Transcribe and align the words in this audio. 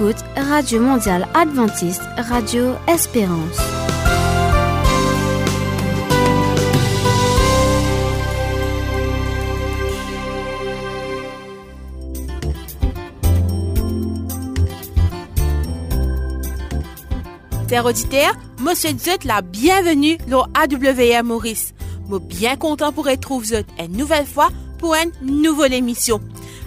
Radio 0.00 0.80
Mondiale 0.80 1.26
Adventiste, 1.34 2.02
Radio 2.18 2.76
Espérance. 2.86 3.58
Chers 17.68 17.84
auditeurs, 17.84 18.34
Monsieur 18.60 18.90
Zut 18.90 19.24
la 19.24 19.42
bienvenue 19.42 20.16
au 20.30 20.44
AWR 20.54 21.24
Maurice. 21.24 21.74
Suis 22.08 22.20
bien 22.20 22.54
content 22.54 22.92
pour 22.92 23.06
retrouver 23.06 23.64
vous 23.78 23.84
une 23.84 23.96
nouvelle 23.96 24.26
fois 24.26 24.50
pour 24.78 24.94
une 24.94 25.10
nouvelle 25.42 25.74
émission. 25.74 26.20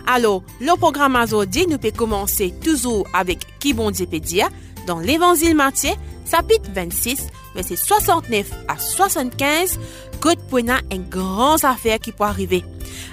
Alors, 0.07 0.43
le 0.59 0.75
programme 0.77 1.15
aujourd'hui 1.15 1.65
nous 1.67 1.77
peut 1.77 1.91
commencer 1.91 2.53
toujours 2.63 3.07
avec 3.13 3.39
Qui 3.59 3.73
bon 3.73 3.91
Dieu 3.91 4.05
peut 4.05 4.19
dire? 4.19 4.49
Dans 4.87 4.99
l'Évangile 4.99 5.55
Matthieu, 5.55 5.91
chapitre 6.29 6.69
26, 6.73 7.27
verset 7.53 7.75
69 7.75 8.51
à 8.67 8.77
75, 8.77 9.79
God 10.19 10.39
pour 10.49 10.57
une 10.57 10.73
grande 11.09 11.63
affaire 11.63 11.99
qui 11.99 12.11
peut 12.11 12.23
arriver. 12.23 12.63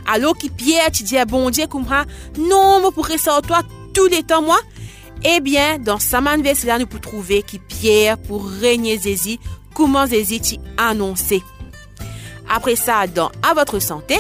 Alors 0.06 0.36
qui 0.36 0.48
Pierre 0.48 0.90
tu 0.90 1.02
dis 1.02 1.16
bon 1.26 1.50
Dieu 1.50 1.66
comme 1.66 1.86
non, 2.38 2.80
moi 2.80 2.90
pourrais 2.92 3.18
sortir 3.18 3.62
tous 3.94 4.06
les 4.06 4.22
temps 4.22 4.42
moi. 4.42 4.58
Eh 5.24 5.40
bien, 5.40 5.78
dans 5.78 5.98
verset 6.42 6.66
là 6.66 6.78
nous 6.78 6.86
pouvons 6.86 7.00
trouver 7.00 7.42
qui 7.42 7.58
Pierre 7.58 8.16
pour 8.16 8.46
régner 8.46 8.96
Zézi, 8.98 9.38
comment 9.74 10.06
Zézi 10.06 10.40
t'y 10.40 10.60
annoncé. 10.76 11.42
Après 12.48 12.76
ça, 12.76 13.06
dans 13.06 13.30
À 13.42 13.54
votre 13.54 13.78
santé, 13.78 14.16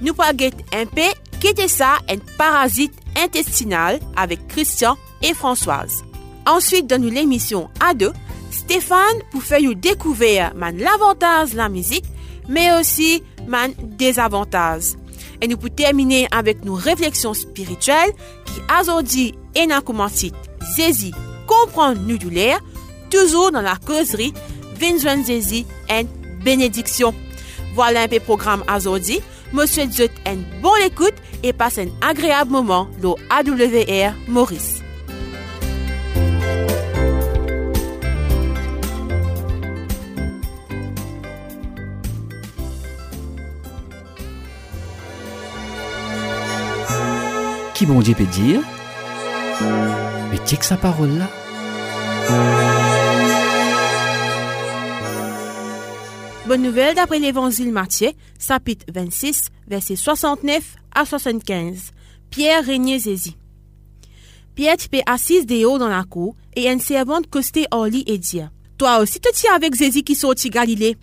nous 0.00 0.14
pouvons 0.14 0.28
un 0.28 0.86
peu 0.86 1.02
Qu'était 1.42 1.66
ça 1.66 1.98
un 2.08 2.18
parasite 2.38 2.94
intestinal 3.16 3.98
avec 4.14 4.46
Christian 4.46 4.96
et 5.22 5.34
Françoise. 5.34 6.04
Ensuite, 6.46 6.86
dans 6.86 7.02
l'émission 7.02 7.68
A2, 7.80 8.12
Stéphane 8.52 9.18
pour 9.32 9.42
faire 9.42 9.58
découvrir 9.74 10.54
man 10.54 10.78
l'avantage 10.78 11.54
la 11.54 11.68
musique, 11.68 12.04
mais 12.48 12.72
aussi 12.78 13.24
man 13.48 13.72
désavantage. 13.82 14.92
Et 15.40 15.48
nous 15.48 15.56
pouvons 15.56 15.74
terminer 15.74 16.28
avec 16.30 16.64
nos 16.64 16.74
réflexions 16.74 17.34
spirituelles 17.34 18.12
qui 18.44 18.60
aujourd'hui 18.80 19.34
et 19.56 19.66
dans 19.66 19.80
commencé 19.80 20.30
Zézi 20.76 21.12
comprendre 21.48 22.00
nous 22.06 22.18
de 22.18 22.28
l'air, 22.28 22.60
toujours 23.10 23.50
dans 23.50 23.62
la 23.62 23.74
causerie 23.84 24.32
Vinzwen 24.78 25.24
Zézi 25.24 25.66
et 25.90 26.06
bénédiction. 26.44 27.12
Voilà 27.74 28.02
un 28.02 28.08
peu 28.08 28.20
programme 28.20 28.62
aujourd'hui. 28.72 29.20
Monsieur 29.52 29.86
Dieu 29.86 30.08
un 30.26 30.36
bon 30.62 30.72
écoute 30.82 31.14
et 31.42 31.52
passe 31.52 31.78
un 31.78 31.88
agréable 32.00 32.50
moment. 32.50 32.88
Au 33.02 33.16
AWR 33.28 34.14
Maurice. 34.26 34.82
Qui 47.74 47.86
bon 47.86 48.00
Dieu 48.00 48.14
peut 48.14 48.24
dire? 48.24 48.60
Mais 50.30 50.38
que 50.56 50.64
sa 50.64 50.76
parole 50.76 51.18
là 51.18 51.28
Bonne 56.48 56.62
nouvelle 56.62 56.96
d'après 56.96 57.20
l'évangile 57.20 57.70
Matthieu, 57.70 58.10
chapitre 58.36 58.84
26, 58.92 59.50
verset 59.68 59.94
69 59.94 60.74
à 60.92 61.06
75. 61.06 61.92
Pierre 62.30 62.64
régnait 62.64 62.98
Zézi. 62.98 63.36
Pierre 64.56 64.74
était 64.74 65.04
assise 65.06 65.46
des 65.46 65.64
hauts 65.64 65.78
dans 65.78 65.88
la 65.88 66.02
cour 66.02 66.34
et 66.56 66.68
une 66.68 66.80
servante 66.80 67.30
costait 67.30 67.66
hors 67.70 67.86
lit 67.86 68.02
et 68.08 68.18
dit 68.18 68.40
Toi 68.76 68.98
aussi 68.98 69.20
te 69.20 69.32
tiens 69.32 69.54
avec 69.54 69.72
Zézi 69.76 70.02
qui 70.02 70.16
sortit 70.16 70.50
Galilée. 70.50 70.96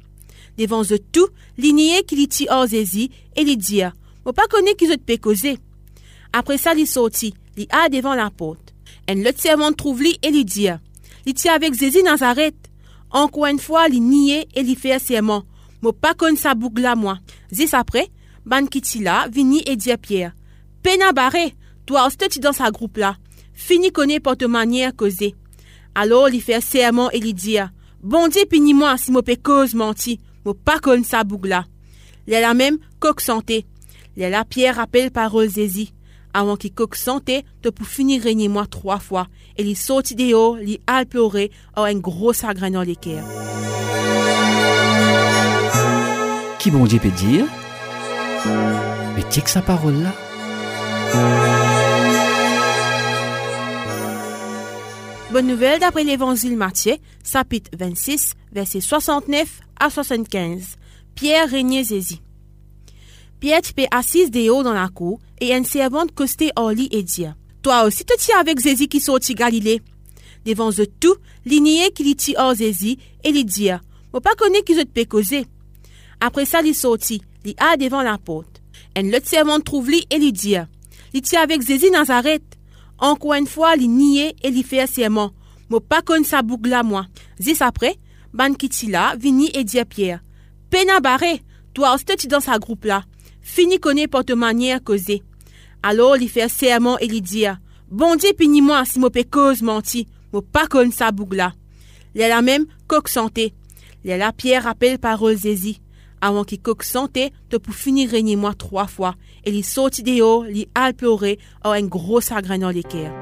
Devant 0.58 0.82
eux 0.84 1.00
tout, 1.00 1.30
l'igné 1.58 2.04
qui 2.04 2.28
dit 2.28 2.48
hors 2.50 2.68
Zézi 2.68 3.10
et 3.38 3.46
lui 3.46 3.56
dit 3.56 3.82
Moi 4.26 4.34
pas 4.34 4.48
connais 4.50 4.76
qui 4.76 4.90
te 4.90 4.98
peut 4.98 5.16
causer. 5.16 5.58
Après 6.34 6.58
ça, 6.58 6.74
il 6.74 6.86
sortit, 6.86 7.34
il 7.56 7.68
a 7.70 7.88
devant 7.88 8.14
la 8.14 8.30
porte. 8.30 8.74
Une 9.08 9.26
autre 9.26 9.40
servante 9.40 9.78
trouve 9.78 10.02
lui 10.02 10.20
et 10.22 10.32
lui 10.32 10.44
dit 10.44 10.68
Il 11.26 11.34
tient 11.34 11.56
avec 11.56 11.74
Zézi 11.74 12.04
Nazareth. 12.04 12.69
Encore 13.12 13.48
une 13.48 13.60
fois, 13.60 13.88
il 13.88 14.04
niait 14.04 14.48
et 14.56 14.62
il 14.62 14.76
fait 14.76 15.00
serment. 15.00 15.44
Moi 15.82 15.94
pas 15.94 16.14
connais 16.14 16.38
sa 16.38 16.56
boucle 16.56 16.82
là, 16.82 16.96
moi. 16.96 17.20
Zis 17.52 17.70
après, 17.74 18.10
ban 18.46 18.66
kitila, 18.66 19.28
vini 19.32 19.64
et 19.66 19.76
dit 19.76 19.96
Pierre. 20.02 20.34
Pena 20.84 21.12
barré, 21.12 21.56
toi 21.86 22.08
aussi 22.08 22.40
dans 22.40 22.54
sa 22.54 22.72
groupe 22.72 22.98
là. 22.98 23.18
Fini 23.54 23.92
connaît 23.92 24.20
porte 24.20 24.44
manière 24.44 24.96
causer. 24.96 25.36
Alors, 25.96 26.30
il 26.30 26.42
fait 26.42 26.62
serment 26.62 27.10
et 27.12 27.18
il 27.18 27.34
dit, 27.34 27.58
bon 28.02 28.28
Dieu 28.28 28.46
pini 28.50 28.74
moi 28.74 28.98
si 28.98 29.12
mo 29.12 29.22
cause 29.44 29.74
menti, 29.74 30.20
mo 30.46 30.54
pas 30.54 30.80
connais 30.80 31.04
sa 31.04 31.24
boucle 31.24 31.50
là. 31.50 31.66
Il 32.28 32.36
a 32.36 32.42
la 32.42 32.54
même 32.54 32.78
coque 33.00 33.22
santé. 33.22 33.66
A 34.22 34.30
la 34.30 34.46
Pierre 34.46 34.76
rappelle 34.76 35.12
parole 35.12 35.50
Zézi 35.50 35.94
avant 36.34 36.56
qu'il 36.56 36.74
coque 36.74 36.96
santé, 36.96 37.44
de 37.64 37.70
pour 37.70 37.88
finir 37.88 38.22
régner 38.22 38.48
moi 38.48 38.66
trois 38.66 39.00
fois. 39.00 39.28
Et 39.58 39.64
il 39.64 39.76
sortit 39.76 40.16
de 40.16 40.34
haut, 40.34 40.58
il 40.58 40.80
a 40.88 41.06
pleuré, 41.06 41.52
a 41.76 41.84
un 41.84 41.96
gros 41.96 42.34
chagrin 42.34 42.72
dans 42.72 42.82
les 42.82 42.96
cœurs. 42.96 43.26
Qui 46.60 46.72
bon 46.72 46.86
Dieu 46.86 47.00
peut 47.00 47.10
dire? 47.10 47.46
Mais 49.16 49.24
tiens 49.30 49.44
que 49.44 49.50
sa 49.50 49.62
parole 49.62 49.96
là 49.96 50.14
Bonne 55.32 55.48
nouvelle 55.48 55.80
d'après 55.80 56.04
l'évangile 56.04 56.58
Matthieu, 56.58 56.96
chapitre 57.24 57.70
26, 57.78 58.34
verset 58.52 58.82
69 58.82 59.62
à 59.80 59.90
75. 59.90 60.76
Pierre 61.14 61.50
régnait 61.50 61.84
Zézi. 61.84 62.22
Pierre 63.40 63.60
était 63.60 63.88
assise 63.92 64.32
des 64.32 64.50
hauts 64.50 64.64
dans 64.64 64.74
la 64.74 64.90
cour 64.90 65.20
et 65.40 65.54
une 65.54 65.64
servante 65.64 66.14
costait 66.14 66.52
hors 66.58 66.72
lit 66.72 66.90
et 66.92 67.04
dit 67.04 67.26
Toi 67.62 67.86
aussi 67.86 68.04
te 68.04 68.14
tiens 68.18 68.38
avec 68.40 68.60
Zézi 68.60 68.90
qui 68.90 69.00
sortit 69.00 69.34
Galilée. 69.34 69.82
Devant 70.46 70.72
eux 70.72 70.88
tout, 71.00 71.16
l'igné 71.46 71.92
qui 71.92 72.16
dit 72.16 72.36
hors 72.38 72.56
Zézi 72.56 72.98
et 73.24 73.32
lui 73.32 73.46
dit 73.46 73.70
Moi 74.12 74.22
pas 74.22 74.36
connais 74.38 74.62
qui 74.62 74.76
je 74.76 74.82
te 74.82 75.04
causer. 75.06 75.46
Après 76.20 76.46
ça, 76.46 76.62
il 76.62 76.76
sortit, 76.76 77.22
il 77.46 77.56
a 77.60 77.78
devant 77.78 78.02
la 78.02 78.18
porte. 78.18 78.62
Une 78.98 79.16
autre 79.16 79.28
servante 79.28 79.64
trouve 79.64 79.90
lui 79.90 80.06
et 80.10 80.20
lui 80.20 80.34
dit 80.34 80.56
Il 81.14 81.22
tient 81.22 81.42
avec 81.42 81.62
Zézi 81.62 81.92
Nazareth. 81.92 82.44
Encore 82.98 83.36
une 83.36 83.48
fois, 83.48 83.76
il 83.78 84.18
et 84.18 84.36
il 84.44 84.64
fait 84.66 84.86
serment. 84.86 85.32
Moi 85.70 85.80
pas 85.80 86.02
connais 86.02 86.26
sa 86.26 86.42
boucle 86.42 86.70
là, 86.70 86.84
moi. 86.84 87.06
Zis 87.40 87.58
après, 87.62 87.96
ban 88.34 88.54
kitila, 88.54 89.16
vini 89.18 89.50
et 89.54 89.64
dit 89.64 89.80
à 89.80 89.86
Pierre 89.86 90.22
Pena 90.70 91.00
barré, 91.00 91.42
toi 91.74 91.94
aussi 91.94 92.06
tu 92.18 92.28
dans 92.28 92.42
sa 92.42 92.60
groupe 92.60 92.84
là. 92.84 93.04
Fini 93.52 93.80
connaît 93.80 94.08
porte 94.08 94.30
manière 94.30 94.84
causer. 94.84 95.24
Alors, 95.82 96.16
il 96.18 96.30
fait 96.30 96.48
serment 96.48 97.00
et 97.00 97.06
il 97.06 97.20
dit, 97.20 97.46
bon 97.90 98.16
Dieu 98.16 98.30
puni 98.38 98.62
moi 98.62 98.86
si 98.86 99.00
mon 99.00 99.10
cause 99.10 99.64
menti, 99.64 100.08
mo 100.32 100.42
pas 100.42 100.68
connaît 100.68 100.92
sa 100.92 101.12
boucle 101.12 101.36
là. 101.36 101.54
Il 102.14 102.22
la 102.22 102.44
même 102.44 102.68
coque 102.88 103.10
santé. 103.10 103.54
Il 104.06 104.12
la 104.16 104.32
pierre 104.32 104.66
rappelle 104.66 105.00
parole 105.00 105.36
Zézi. 105.36 105.82
Avant 106.22 106.44
qu'il 106.44 106.62
coque 106.62 106.84
santé, 106.84 107.34
de 107.50 107.58
pour 107.58 107.74
finir 107.74 108.12
régner 108.12 108.36
moi 108.36 108.54
trois 108.54 108.86
fois. 108.86 109.16
Et 109.46 109.52
il 109.52 109.66
sortit 109.66 110.04
des 110.04 110.22
hauts, 110.22 110.46
il 110.46 110.68
a 110.76 110.94
pleuré, 110.94 111.40
a 111.64 111.72
un 111.72 111.82
gros 111.82 112.22
chagrin 112.22 112.60
dans 112.60 112.72
cœurs. 112.84 113.14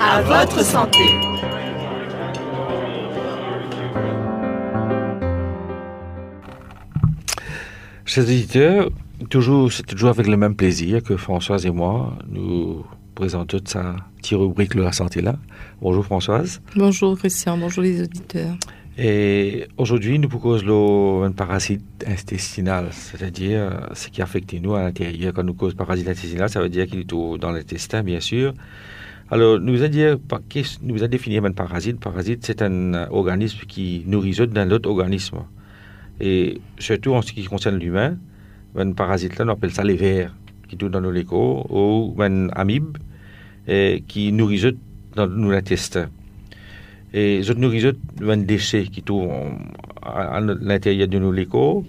À 0.00 0.22
votre 0.22 0.64
santé. 0.64 1.31
Chers 8.04 8.24
auditeurs, 8.24 8.90
toujours, 9.30 9.72
c'est 9.72 9.84
toujours 9.84 10.10
avec 10.10 10.26
le 10.26 10.36
même 10.36 10.56
plaisir 10.56 11.02
que 11.04 11.16
Françoise 11.16 11.64
et 11.66 11.70
moi, 11.70 12.18
nous 12.28 12.84
présentons 13.14 13.60
sa 13.64 13.94
petite 14.16 14.36
rubrique 14.36 14.74
La 14.74 14.90
santé 14.90 15.22
là. 15.22 15.36
Bonjour 15.80 16.04
Françoise. 16.04 16.60
Bonjour 16.74 17.16
Christian, 17.16 17.56
bonjour 17.56 17.84
les 17.84 18.02
auditeurs. 18.02 18.56
Et 18.98 19.68
aujourd'hui, 19.78 20.18
nous 20.18 20.28
proposons 20.28 21.22
un 21.22 21.30
parasite 21.30 21.84
intestinal, 22.04 22.88
c'est-à-dire 22.90 23.88
ce 23.94 24.08
qui 24.08 24.20
affecte 24.20 24.52
nous 24.60 24.74
à 24.74 24.82
l'intérieur. 24.82 25.32
Quand 25.32 25.44
nous 25.44 25.54
cause 25.54 25.74
parasite 25.74 26.08
intestinal, 26.08 26.50
ça 26.50 26.60
veut 26.60 26.68
dire 26.68 26.86
qu'il 26.86 27.00
est 27.00 27.38
dans 27.38 27.52
l'intestin, 27.52 28.02
bien 28.02 28.20
sûr. 28.20 28.52
Alors, 29.30 29.60
nous 29.60 29.82
a 29.82 29.88
dire, 29.88 30.18
nous 30.82 31.04
a 31.04 31.08
défini 31.08 31.38
un 31.38 31.52
parasite? 31.52 32.00
Parasite, 32.00 32.44
c'est 32.44 32.62
un 32.62 33.08
organisme 33.10 33.60
qui 33.66 34.02
nourrit 34.06 34.36
d'un 34.48 34.70
autre 34.72 34.90
organisme. 34.90 35.38
Et 36.20 36.60
surtout 36.78 37.14
en 37.14 37.22
ce 37.22 37.32
qui 37.32 37.44
concerne 37.44 37.78
l'humain, 37.78 38.16
un 38.76 38.92
parasite 38.92 39.38
là, 39.38 39.44
on 39.46 39.48
appelle 39.48 39.72
ça 39.72 39.84
les 39.84 39.96
vers 39.96 40.34
qui 40.68 40.76
tournent 40.76 40.92
dans 40.92 41.00
nos 41.00 41.10
lécos, 41.10 41.66
ou 41.68 42.14
un 42.20 42.48
amibe 42.50 42.96
qui 44.08 44.32
nourrit 44.32 44.74
dans 45.14 45.26
nos 45.26 45.50
intestins. 45.50 46.08
Et 47.12 47.42
les 47.42 47.52
nourrit 47.52 47.92
un 48.26 48.36
déchet 48.38 48.84
qui 48.84 49.02
tourne 49.02 49.58
à, 50.02 50.40
l'intérieur 50.40 51.08
de 51.08 51.18
nos 51.18 51.32
lécos. 51.32 51.84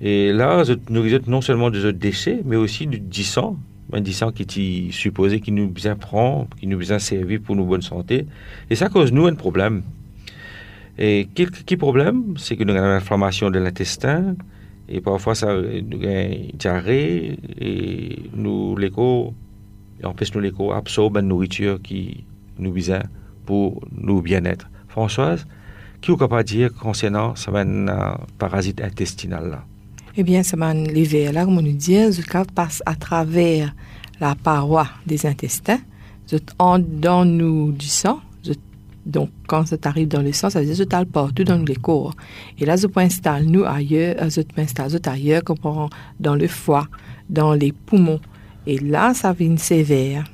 Et 0.00 0.32
là, 0.32 0.64
ils 0.66 0.92
nourrit 0.92 1.20
non 1.28 1.40
seulement 1.40 1.70
des 1.70 1.84
autres 1.84 1.98
déchets, 1.98 2.40
mais 2.44 2.56
aussi 2.56 2.86
du, 2.86 3.22
sang 3.22 3.56
un 3.92 4.00
disant 4.00 4.32
qui 4.32 4.42
est 4.42 4.90
supposé 4.90 5.40
qui 5.40 5.52
nous 5.52 5.68
bien 5.68 5.94
prend, 5.94 6.48
qui 6.58 6.66
nous 6.66 6.78
bien 6.78 6.98
servi 6.98 7.38
pour 7.38 7.54
nos 7.54 7.64
bonne 7.64 7.82
santé. 7.82 8.26
Et 8.68 8.74
ça 8.74 8.88
cause 8.88 9.12
nous 9.12 9.26
un 9.26 9.34
problème. 9.34 9.82
Et 10.98 11.28
quel, 11.34 11.50
quel 11.50 11.78
problème 11.78 12.34
C'est 12.36 12.56
que 12.56 12.64
nous 12.64 12.74
avons 12.74 12.86
une 12.86 12.92
inflammation 12.92 13.50
de 13.50 13.58
l'intestin, 13.58 14.36
et 14.88 15.00
parfois 15.00 15.34
ça 15.34 15.54
nous 15.54 16.02
avons 16.02 16.48
diarrhée, 16.54 17.38
et 17.60 18.18
nous, 18.34 18.76
l'écho, 18.76 19.34
empêche 20.02 20.34
nous 20.34 20.40
l'écho 20.40 20.72
absorber 20.72 21.20
une 21.20 21.28
nourriture 21.28 21.80
qui 21.82 22.24
nous 22.58 22.72
besoin 22.72 23.02
pour 23.46 23.82
nous 23.90 24.22
bien-être. 24.22 24.68
Françoise, 24.88 25.46
qui 26.00 26.12
est 26.12 26.16
capable 26.16 26.44
de 26.44 26.48
dire 26.48 26.74
concernant 26.74 27.34
ce 27.34 27.50
parasite 28.38 28.80
intestinal 28.80 29.50
là? 29.50 29.64
Eh 30.16 30.22
bien, 30.22 30.44
ça 30.44 30.56
m'a 30.56 30.72
levé 30.72 31.32
là, 31.32 31.44
comme 31.44 31.60
nous 31.60 31.72
dit, 31.72 32.12
ça 32.12 32.44
passe 32.54 32.82
à 32.86 32.94
travers 32.94 33.74
la 34.20 34.36
paroi 34.36 34.86
des 35.04 35.26
intestins, 35.26 35.80
ça 36.26 36.36
entre 36.60 36.86
dans 36.88 37.24
nous 37.24 37.72
du 37.72 37.86
sang, 37.88 38.20
donc, 39.06 39.30
quand 39.46 39.66
ça 39.66 39.76
arrive 39.84 40.08
dans 40.08 40.22
le 40.22 40.32
sang, 40.32 40.50
ça 40.50 40.60
veut 40.60 40.66
dire 40.66 40.86
que 40.86 40.90
ça 40.90 41.04
partout 41.04 41.44
dans 41.44 41.62
les 41.62 41.76
corps. 41.76 42.14
Et 42.58 42.64
là, 42.64 42.76
ça 42.76 42.88
peut 42.88 43.00
installer 43.00 43.46
nous 43.46 43.64
ailleurs, 43.64 44.16
ça 44.30 44.42
peut 44.42 44.62
installer 44.62 44.96
ailleurs, 45.06 45.44
comme 45.44 45.58
dans 46.20 46.34
le 46.34 46.48
foie, 46.48 46.86
dans 47.28 47.52
les 47.52 47.72
poumons. 47.72 48.20
Et 48.66 48.78
là, 48.78 49.12
ça 49.12 49.32
vient 49.32 49.56
sévère. 49.56 50.24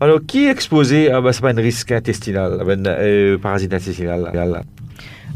Alors, 0.00 0.20
qui 0.26 0.46
est 0.46 0.50
exposé 0.50 1.10
à 1.10 1.18
un 1.18 1.52
risque 1.54 1.92
intestinal, 1.92 2.60
à 2.60 2.64
un 2.64 2.86
euh, 2.86 3.38
parasite 3.38 3.72
intestinal? 3.72 4.64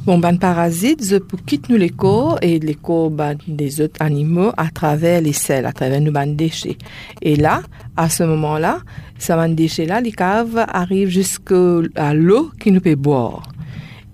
Bon, 0.05 0.19
ben 0.19 0.39
parasites, 0.39 1.05
je 1.05 1.17
peux 1.17 1.37
quitter 1.37 1.73
nous 1.73 1.79
les 1.79 1.91
corps 1.91 2.39
et 2.41 2.59
les 2.59 2.75
corps 2.75 3.11
ben, 3.11 3.37
des 3.47 3.83
autres 3.83 4.01
animaux 4.01 4.53
à 4.57 4.71
travers 4.71 5.21
les 5.21 5.35
selles, 5.35 5.67
à 5.67 5.73
travers 5.73 6.01
nos 6.01 6.13
ban 6.13 6.27
déchets. 6.27 6.79
Et 7.21 7.37
là, 7.37 7.61
à 7.95 8.09
ce 8.09 8.23
moment-là, 8.23 8.79
ces 9.19 9.35
ban 9.35 9.49
déchets-là, 9.49 10.01
les 10.01 10.13
caves 10.13 10.65
arrivent 10.69 11.09
jusqu'à 11.09 12.15
l'eau 12.15 12.51
qui 12.61 12.73
nous 12.73 12.81
peut 12.81 12.95
boire 12.95 13.43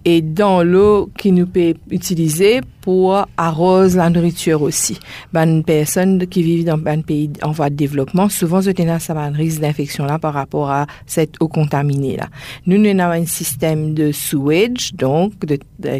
et 0.04 0.20
dans 0.20 0.62
l'eau 0.62 1.10
qui 1.16 1.32
nous 1.32 1.46
peut 1.46 1.74
utiliser 1.90 2.60
pour 2.82 3.26
arroser 3.36 3.96
la 3.96 4.10
nourriture 4.10 4.60
aussi. 4.62 4.98
Ben, 5.32 5.62
personnes 5.64 6.26
qui 6.26 6.42
vivent 6.42 6.66
dans 6.66 6.78
un 6.86 7.00
pays 7.00 7.30
en 7.42 7.52
voie 7.52 7.70
de 7.70 7.74
développement, 7.74 8.28
souvent, 8.28 8.60
ont 8.60 9.16
un 9.16 9.30
risque 9.30 9.60
d'infection 9.60 10.04
là 10.04 10.18
par 10.18 10.34
rapport 10.34 10.70
à 10.70 10.86
cette 11.06 11.36
eau 11.40 11.48
contaminée 11.48 12.16
là. 12.16 12.28
Nous, 12.66 12.76
nous 12.76 12.90
avons 13.00 13.22
un 13.22 13.26
système 13.26 13.94
de 13.94 14.12
sewage, 14.12 14.92
donc, 14.94 15.32
de, 15.46 15.58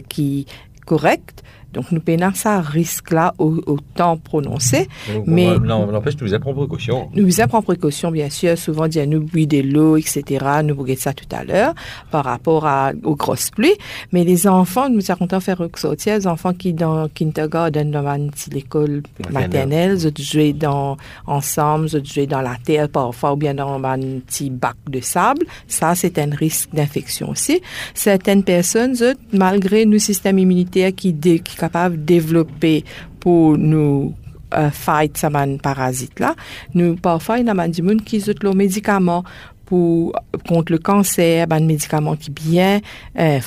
qui 0.09 0.47
correct, 0.87 1.43
donc, 1.75 1.91
nous 1.91 2.01
prenons 2.01 2.33
ça 2.35 2.61
risque-là 2.61 3.35
au, 3.39 3.61
au, 3.67 3.79
temps 3.97 4.17
prononcé. 4.17 4.89
Donc, 5.13 5.25
mais 5.27 5.59
n'empêche, 5.59 6.17
nous 6.21 6.39
prendre 6.39 6.59
précaution. 6.59 7.09
Nous 7.15 7.29
prendre 7.49 7.65
précaution, 7.65 8.11
bien 8.13 8.31
sûr. 8.31 8.57
Souvent, 8.57 8.87
dire 8.87 9.07
nous 9.07 9.21
buis 9.21 9.49
de 9.49 9.61
l'eau, 9.61 9.97
etc. 9.97 10.23
Nous 10.65 10.75
bouillons 10.77 10.95
ça 10.97 11.13
tout 11.13 11.27
à 11.33 11.43
l'heure 11.45 11.75
par 12.13 12.25
rapport 12.25 12.67
à, 12.67 12.93
aux 13.03 13.17
grosses 13.17 13.51
pluies. 13.51 13.75
Mais 14.13 14.23
les 14.23 14.47
enfants, 14.47 14.89
nous 14.89 15.01
sommes 15.01 15.17
contents 15.17 15.39
de 15.39 15.43
faire 15.43 15.59
ressortir 15.59 16.17
les 16.17 16.27
enfants 16.29 16.55
qui, 16.55 16.73
dans 16.73 17.09
kindergarten, 17.09 17.91
dans 17.91 18.31
l'école 18.53 19.03
maternelle, 19.33 19.99
ils 20.01 20.25
jouent 20.25 20.53
dans, 20.53 20.97
ensemble, 21.27 21.89
ils 21.93 22.07
jouent 22.07 22.27
dans 22.27 22.41
la 22.41 22.57
terre 22.65 22.89
parfois 22.89 23.33
ou 23.33 23.37
bien 23.37 23.55
dans 23.55 23.83
un 23.85 23.99
petit 24.27 24.49
bac 24.49 24.77
de 24.89 25.01
sable. 25.01 25.45
Ça, 25.67 25.97
c'est 25.97 26.19
un 26.19 26.31
risque 26.31 26.71
d'infection 26.73 27.31
aussi. 27.31 27.61
Certaines 27.95 28.45
personnes, 28.45 28.95
malgré 29.33 29.87
nos 29.87 29.99
systèmes 29.99 30.39
immunitaires 30.39 30.93
qui, 30.95 31.13
qui 31.15 31.57
capable 31.65 31.97
de 31.97 32.03
développer 32.03 32.85
pour 33.21 33.57
nous 33.57 34.15
uh, 34.55 34.71
fight 34.71 35.17
ce 35.17 35.59
parasite 35.59 36.21
là. 36.21 36.35
Nous 36.75 36.97
parfois 36.97 37.39
il 37.39 37.47
y 37.47 37.51
a 37.51 37.69
des 37.69 37.83
gens 37.83 37.97
qui 38.05 38.23
ont 38.29 38.35
le 38.43 38.53
médicament 38.53 39.25
pour 39.67 40.13
contre 40.47 40.73
le 40.73 40.79
cancer, 40.79 41.47
des 41.47 41.61
médicaments 41.61 42.17
qui 42.17 42.31
bien 42.31 42.81
euh, 43.19 43.41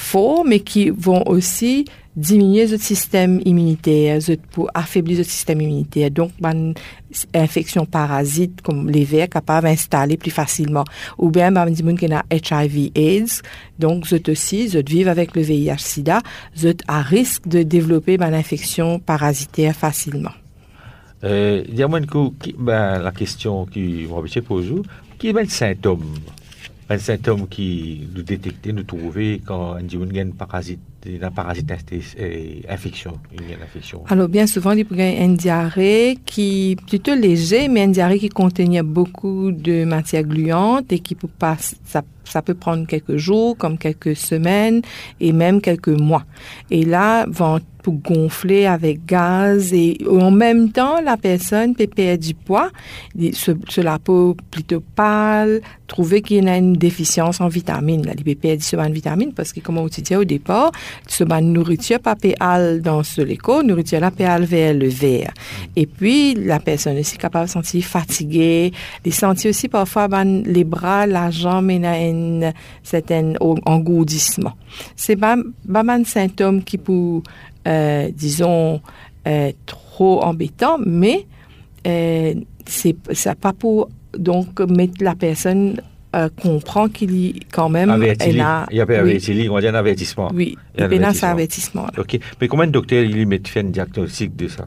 mais 0.45 0.59
qui 0.59 0.89
vont 0.89 1.23
aussi 1.27 1.85
diminuer 2.17 2.65
le 2.65 2.77
système 2.77 3.39
immunitaire, 3.45 4.19
pour 4.51 4.69
affaiblir 4.73 5.19
le 5.19 5.23
système 5.23 5.61
immunitaire. 5.61 6.09
Donc, 6.09 6.31
une 6.41 6.73
infection 7.33 7.85
parasite 7.85 8.61
comme 8.61 8.89
les 8.89 9.03
vers 9.03 9.29
capable 9.29 9.67
d'installer 9.67 10.17
plus 10.17 10.31
facilement. 10.31 10.83
Ou 11.19 11.29
bien, 11.29 11.51
ben, 11.51 11.71
qui 11.73 11.83
ont 11.83 12.21
HIV 12.31 12.91
AIDS, 12.95 13.43
donc, 13.77 14.07
vous 14.07 14.29
aussi, 14.29 14.67
vous 14.67 14.79
vivent 14.89 15.07
avec 15.07 15.35
le 15.35 15.43
VIH-Sida, 15.43 16.21
êtes 16.65 16.83
à 16.87 17.01
risque 17.01 17.47
de 17.47 17.61
développer 17.61 18.15
une 18.15 18.33
infection 18.33 18.99
parasitaire 18.99 19.75
facilement. 19.75 20.33
Euh, 21.23 21.63
ben, 22.57 22.99
la 22.99 23.11
question 23.11 23.65
qui 23.67 24.07
m'a 24.07 24.41
posée, 24.41 24.81
qui 25.19 25.29
est 25.29 25.33
le 25.33 25.45
symptôme 25.45 26.03
un 26.89 26.97
symptôme 26.97 27.47
qui 27.47 28.07
nous 28.15 28.21
détecter, 28.21 28.71
nous 28.71 28.83
trouver 28.83 29.41
quand 29.45 29.75
on 29.75 30.15
a 30.15 30.21
un 30.21 30.31
parasite, 30.31 30.79
un 31.21 31.31
parasite 31.31 31.71
infection, 32.69 33.19
une 33.33 33.61
infection. 33.61 34.03
Alors, 34.07 34.29
bien 34.29 34.47
souvent, 34.47 34.71
il 34.71 34.85
y 34.89 35.01
a 35.01 35.23
une 35.23 35.35
diarrhée 35.35 36.17
qui 36.25 36.77
plutôt 36.87 37.15
léger, 37.15 37.67
mais 37.67 37.83
une 37.83 37.91
diarrhée 37.91 38.19
qui 38.19 38.29
contenait 38.29 38.83
beaucoup 38.83 39.51
de 39.51 39.83
matière 39.83 40.23
gluante 40.23 40.91
et 40.91 40.99
qui 40.99 41.15
peut 41.15 41.27
pas, 41.27 41.57
ça, 41.59 42.03
ça 42.31 42.41
peut 42.41 42.53
prendre 42.53 42.85
quelques 42.88 43.18
jours, 43.18 43.57
comme 43.57 43.77
quelques 43.77 44.15
semaines 44.15 44.81
et 45.19 45.31
même 45.33 45.62
quelques 45.62 45.88
mois. 45.88 46.24
Et 46.69 46.83
là, 46.83 47.25
vont 47.27 47.59
gonfler 47.91 48.65
avec 48.65 49.06
gaz 49.06 49.74
et 49.74 49.97
en 50.09 50.31
même 50.31 50.71
temps, 50.71 51.01
la 51.01 51.18
personne 51.18 51.75
peut 51.75 51.88
perdre 51.88 52.24
du 52.24 52.33
poids, 52.33 52.69
sur, 53.33 53.56
la 53.83 54.00
peau 54.00 54.35
plutôt 54.51 54.83
pâle, 54.95 55.62
trouver 55.88 56.21
qu'il 56.21 56.44
y 56.44 56.50
a 56.50 56.57
une 56.57 56.74
déficience 56.74 57.39
en 57.41 57.47
vitamines. 57.47 58.06
Là, 58.06 58.13
il 58.18 58.24
peut 58.24 58.35
perdre 58.35 58.63
sur 58.63 58.80
une 58.80 58.94
vitamine 58.94 59.33
parce 59.33 59.53
que, 59.53 59.59
comme 59.59 59.77
on 59.77 59.88
dit 59.88 60.15
au 60.15 60.23
départ, 60.23 60.71
ce 61.07 61.23
nourriture 61.23 62.00
pas 62.00 62.15
péale 62.15 62.81
dans 62.81 63.03
ce 63.03 63.21
léco, 63.21 63.63
nourriture 63.63 64.00
la 64.00 64.12
péale 64.12 64.44
vers 64.44 64.73
le 64.73 64.88
verre. 64.88 65.33
Et 65.75 65.85
puis, 65.85 66.33
la 66.35 66.59
personne 66.59 66.97
aussi 66.97 67.18
capable 67.18 67.45
de 67.45 67.50
se 67.50 67.53
sentir 67.53 67.83
fatiguée, 67.83 68.71
de 69.03 69.12
sentir 69.12 69.50
aussi 69.50 69.68
parfois 69.68 70.07
ben, 70.07 70.44
les 70.45 70.63
bras, 70.63 71.06
la 71.06 71.31
jambe, 71.31 71.69
et 71.69 71.80
engourdissement. 73.65 74.53
C'est 74.95 75.15
pas, 75.15 75.37
pas 75.71 75.83
un 75.87 76.03
symptôme 76.03 76.63
qui 76.63 76.77
peut 76.77 77.21
euh, 77.67 78.09
disons, 78.15 78.81
euh, 79.27 79.51
trop 79.65 80.23
embêtant, 80.23 80.77
mais 80.85 81.25
euh, 81.85 82.33
c'est 82.65 82.95
ça 83.11 83.35
pas 83.35 83.53
pour 83.53 83.89
donc 84.18 84.59
mettre 84.61 85.03
la 85.03 85.15
personne 85.15 85.81
euh, 86.15 86.30
comprend 86.42 86.87
qu'il 86.87 87.13
y 87.13 87.39
quand 87.51 87.69
même 87.69 87.89
elle 88.19 88.39
a, 88.39 88.65
il 88.71 88.77
y 88.77 88.81
a 88.81 88.85
pas 88.85 89.03
oui. 89.03 89.49
on 89.51 89.59
dit 89.59 89.68
un 89.68 89.75
avertissement. 89.75 90.31
Oui, 90.33 90.57
il 90.75 90.80
y 90.80 90.83
a 90.83 91.09
un 91.09 91.30
avertissement. 91.30 91.87
Ok, 91.97 92.18
mais 92.39 92.47
combien 92.47 92.68
de 92.68 92.71
docteurs 92.71 93.03
il 93.03 93.27
met 93.27 93.42
fait 93.45 93.59
un 93.59 93.65
diagnostic 93.65 94.35
de 94.35 94.47
ça? 94.47 94.65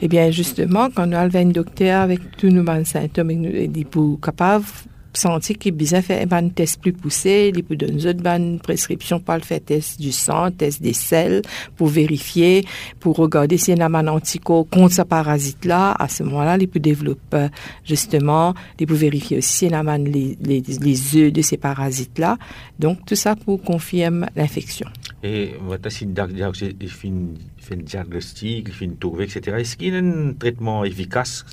Eh 0.00 0.08
bien, 0.08 0.30
justement, 0.30 0.88
quand 0.94 1.06
nous 1.06 1.16
avons 1.16 1.38
un 1.38 1.44
docteur 1.46 2.00
avec 2.00 2.20
tous 2.38 2.48
nos 2.48 2.64
symptômes, 2.84 3.30
il 3.32 3.46
est 3.58 4.20
capable 4.22 4.64
senti 5.12 5.54
qu'il 5.54 5.72
besoin 5.72 6.02
faire 6.02 6.26
un 6.30 6.48
test 6.48 6.80
plus 6.80 6.92
poussé, 6.92 7.52
il 7.54 7.64
peut 7.64 7.76
donner 7.76 8.02
une 8.02 8.12
bonne 8.12 8.58
prescription 8.60 9.20
pour 9.20 9.34
le 9.34 9.40
faire 9.40 9.60
test 9.60 10.00
du 10.00 10.12
sang, 10.12 10.50
test 10.50 10.82
des 10.82 10.92
selles, 10.92 11.42
pour 11.76 11.88
vérifier, 11.88 12.64
pour 12.98 13.16
regarder 13.16 13.58
s'il 13.58 13.78
y 13.78 13.82
a 13.82 13.86
un 13.86 14.06
anticorps 14.08 14.68
contre 14.68 14.94
ce 14.94 15.02
parasite-là. 15.02 15.92
À 15.98 16.08
ce 16.08 16.22
moment-là, 16.22 16.56
il 16.60 16.68
peut 16.68 16.80
développer, 16.80 17.48
justement, 17.84 18.54
il 18.78 18.86
peut 18.86 18.94
vérifier 18.94 19.38
aussi 19.38 19.52
s'il 19.58 19.72
y 19.72 19.74
a 19.74 19.98
les, 19.98 20.38
les, 20.40 20.62
les 20.80 21.16
œufs 21.16 21.32
de 21.32 21.42
ces 21.42 21.56
parasites-là. 21.56 22.38
Donc, 22.78 23.04
tout 23.06 23.14
ça 23.14 23.36
pour 23.36 23.62
confirmer 23.62 24.26
l'infection. 24.36 24.86
Et, 25.22 25.54
si 25.88 26.04
il 26.04 26.88
fait 26.88 27.74
un 27.74 27.76
diagnostic, 27.76 28.68
il 28.68 28.72
fait 28.72 28.84
une 28.86 28.96
tour, 28.96 29.20
etc., 29.20 29.56
est-ce 29.58 29.76
qu'il 29.76 29.92
y 29.92 29.96
a 29.96 29.98
un 29.98 30.32
traitement 30.32 30.84
efficace? 30.84 31.44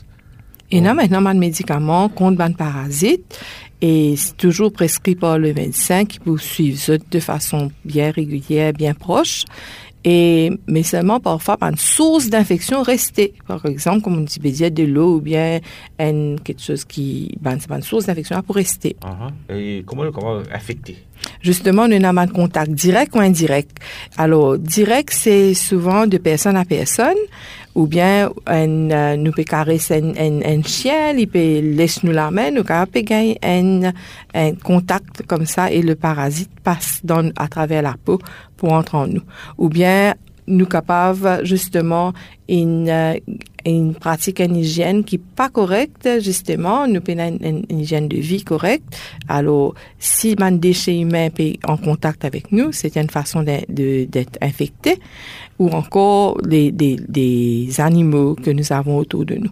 Et 0.71 0.81
là, 0.81 0.93
maintenant, 0.93 1.25
un 1.25 1.33
médicament 1.33 2.09
contre 2.09 2.41
un 2.41 2.51
parasite 2.51 3.39
et 3.81 4.15
c'est 4.17 4.35
toujours 4.35 4.71
prescrit 4.71 5.15
par 5.15 5.37
le 5.37 5.53
médecin 5.53 6.05
qui 6.05 6.19
peut 6.19 6.37
suivre 6.37 6.97
de 7.09 7.19
façon 7.19 7.71
bien 7.85 8.11
régulière, 8.11 8.73
bien 8.73 8.93
proche. 8.93 9.45
Et, 10.03 10.51
mais 10.67 10.83
seulement 10.83 11.19
parfois 11.19 11.57
par 11.57 11.69
une 11.69 11.77
source 11.77 12.29
d'infection 12.29 12.81
restée. 12.81 13.33
Par 13.45 13.65
exemple, 13.65 14.01
comme 14.01 14.19
on 14.19 14.21
dit, 14.21 14.39
de 14.39 14.83
l'eau 14.83 15.17
ou 15.17 15.21
bien 15.21 15.59
une, 15.99 16.39
quelque 16.43 16.61
chose 16.61 16.85
qui, 16.85 17.35
ben, 17.41 17.57
c'est 17.59 17.69
une 17.69 17.81
source 17.81 18.05
d'infection 18.05 18.41
pour 18.41 18.55
rester. 18.55 18.95
Uh 19.03 19.07
-huh. 19.07 19.55
Et 19.55 19.83
comment, 19.85 20.09
comment 20.11 20.41
affecter? 20.51 20.95
Justement, 21.41 21.87
n'avons 21.87 22.15
pas 22.15 22.25
de 22.25 22.31
contact 22.31 22.71
direct 22.71 23.15
ou 23.15 23.19
indirect? 23.19 23.77
Alors, 24.17 24.57
direct, 24.57 25.11
c'est 25.11 25.53
souvent 25.53 26.07
de 26.07 26.17
personne 26.17 26.55
à 26.55 26.63
personne 26.63 27.21
ou 27.77 27.85
bien 27.85 28.31
un, 28.47 28.89
uh, 28.89 29.17
nous 29.19 29.31
peut 29.31 29.43
caresser 29.43 30.01
un, 30.01 30.09
un, 30.17 30.41
un, 30.41 30.63
chien, 30.63 31.11
il 31.15 31.27
peut 31.27 31.59
laisser 31.59 32.07
nous 32.07 32.11
la 32.11 32.31
main, 32.31 32.49
nous 32.49 32.63
peut 32.63 33.01
gagner 33.01 33.37
un, 33.43 33.93
un 34.33 34.55
contact 34.55 35.21
comme 35.27 35.45
ça 35.45 35.71
et 35.71 35.83
le 35.83 35.93
parasite 35.93 36.49
passe 36.63 37.01
dans, 37.03 37.29
à 37.35 37.47
travers 37.47 37.83
la 37.83 37.95
peau 38.03 38.17
pour 38.57 38.73
entrer 38.73 38.97
en 38.97 39.07
nous. 39.07 39.21
Ou 39.59 39.69
bien 39.69 40.15
nous 40.47 40.65
capables 40.65 41.45
justement 41.45 42.13
une, 42.49 43.19
une 43.65 43.93
pratique 43.93 44.39
une 44.39 44.55
hygiène 44.55 45.03
qui 45.03 45.19
pas 45.19 45.49
correcte, 45.49 46.09
justement, 46.19 46.87
nous 46.87 47.01
prenons 47.01 47.37
une, 47.41 47.63
une 47.69 47.79
hygiène 47.81 48.07
de 48.07 48.17
vie 48.17 48.43
correcte. 48.43 48.97
Alors, 49.27 49.75
si 49.99 50.35
un 50.39 50.53
déchet 50.53 50.97
humain 50.99 51.29
est 51.37 51.59
en 51.67 51.77
contact 51.77 52.25
avec 52.25 52.51
nous, 52.51 52.71
c'est 52.71 52.95
une 52.95 53.09
façon 53.09 53.43
d'être 53.43 54.37
infecté 54.41 54.97
ou 55.59 55.69
encore 55.69 56.37
les, 56.45 56.71
des, 56.71 56.97
des 57.07 57.79
animaux 57.79 58.35
que 58.35 58.51
nous 58.51 58.71
avons 58.71 58.97
autour 58.97 59.25
de 59.25 59.35
nous. 59.35 59.51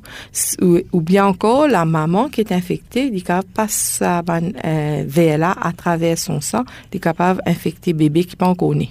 Ou, 0.61 0.79
ou 0.91 1.01
bien 1.01 1.25
encore 1.25 1.67
la 1.67 1.85
maman 1.85 2.29
qui 2.29 2.41
est 2.41 2.51
infectée, 2.51 3.07
elle 3.07 3.15
est 3.15 3.21
capable 3.21 3.47
de 3.47 3.53
passer 3.53 3.97
sa 3.99 4.23
euh, 4.29 5.03
VLA 5.07 5.51
à 5.51 5.71
travers 5.73 6.17
son 6.17 6.41
sang, 6.41 6.63
elle 6.91 6.97
est 6.97 6.99
capable 6.99 7.41
d'infecter 7.45 7.93
bébé 7.93 8.23
qui 8.23 8.35
pas 8.35 8.47
encore 8.47 8.75
né. 8.75 8.89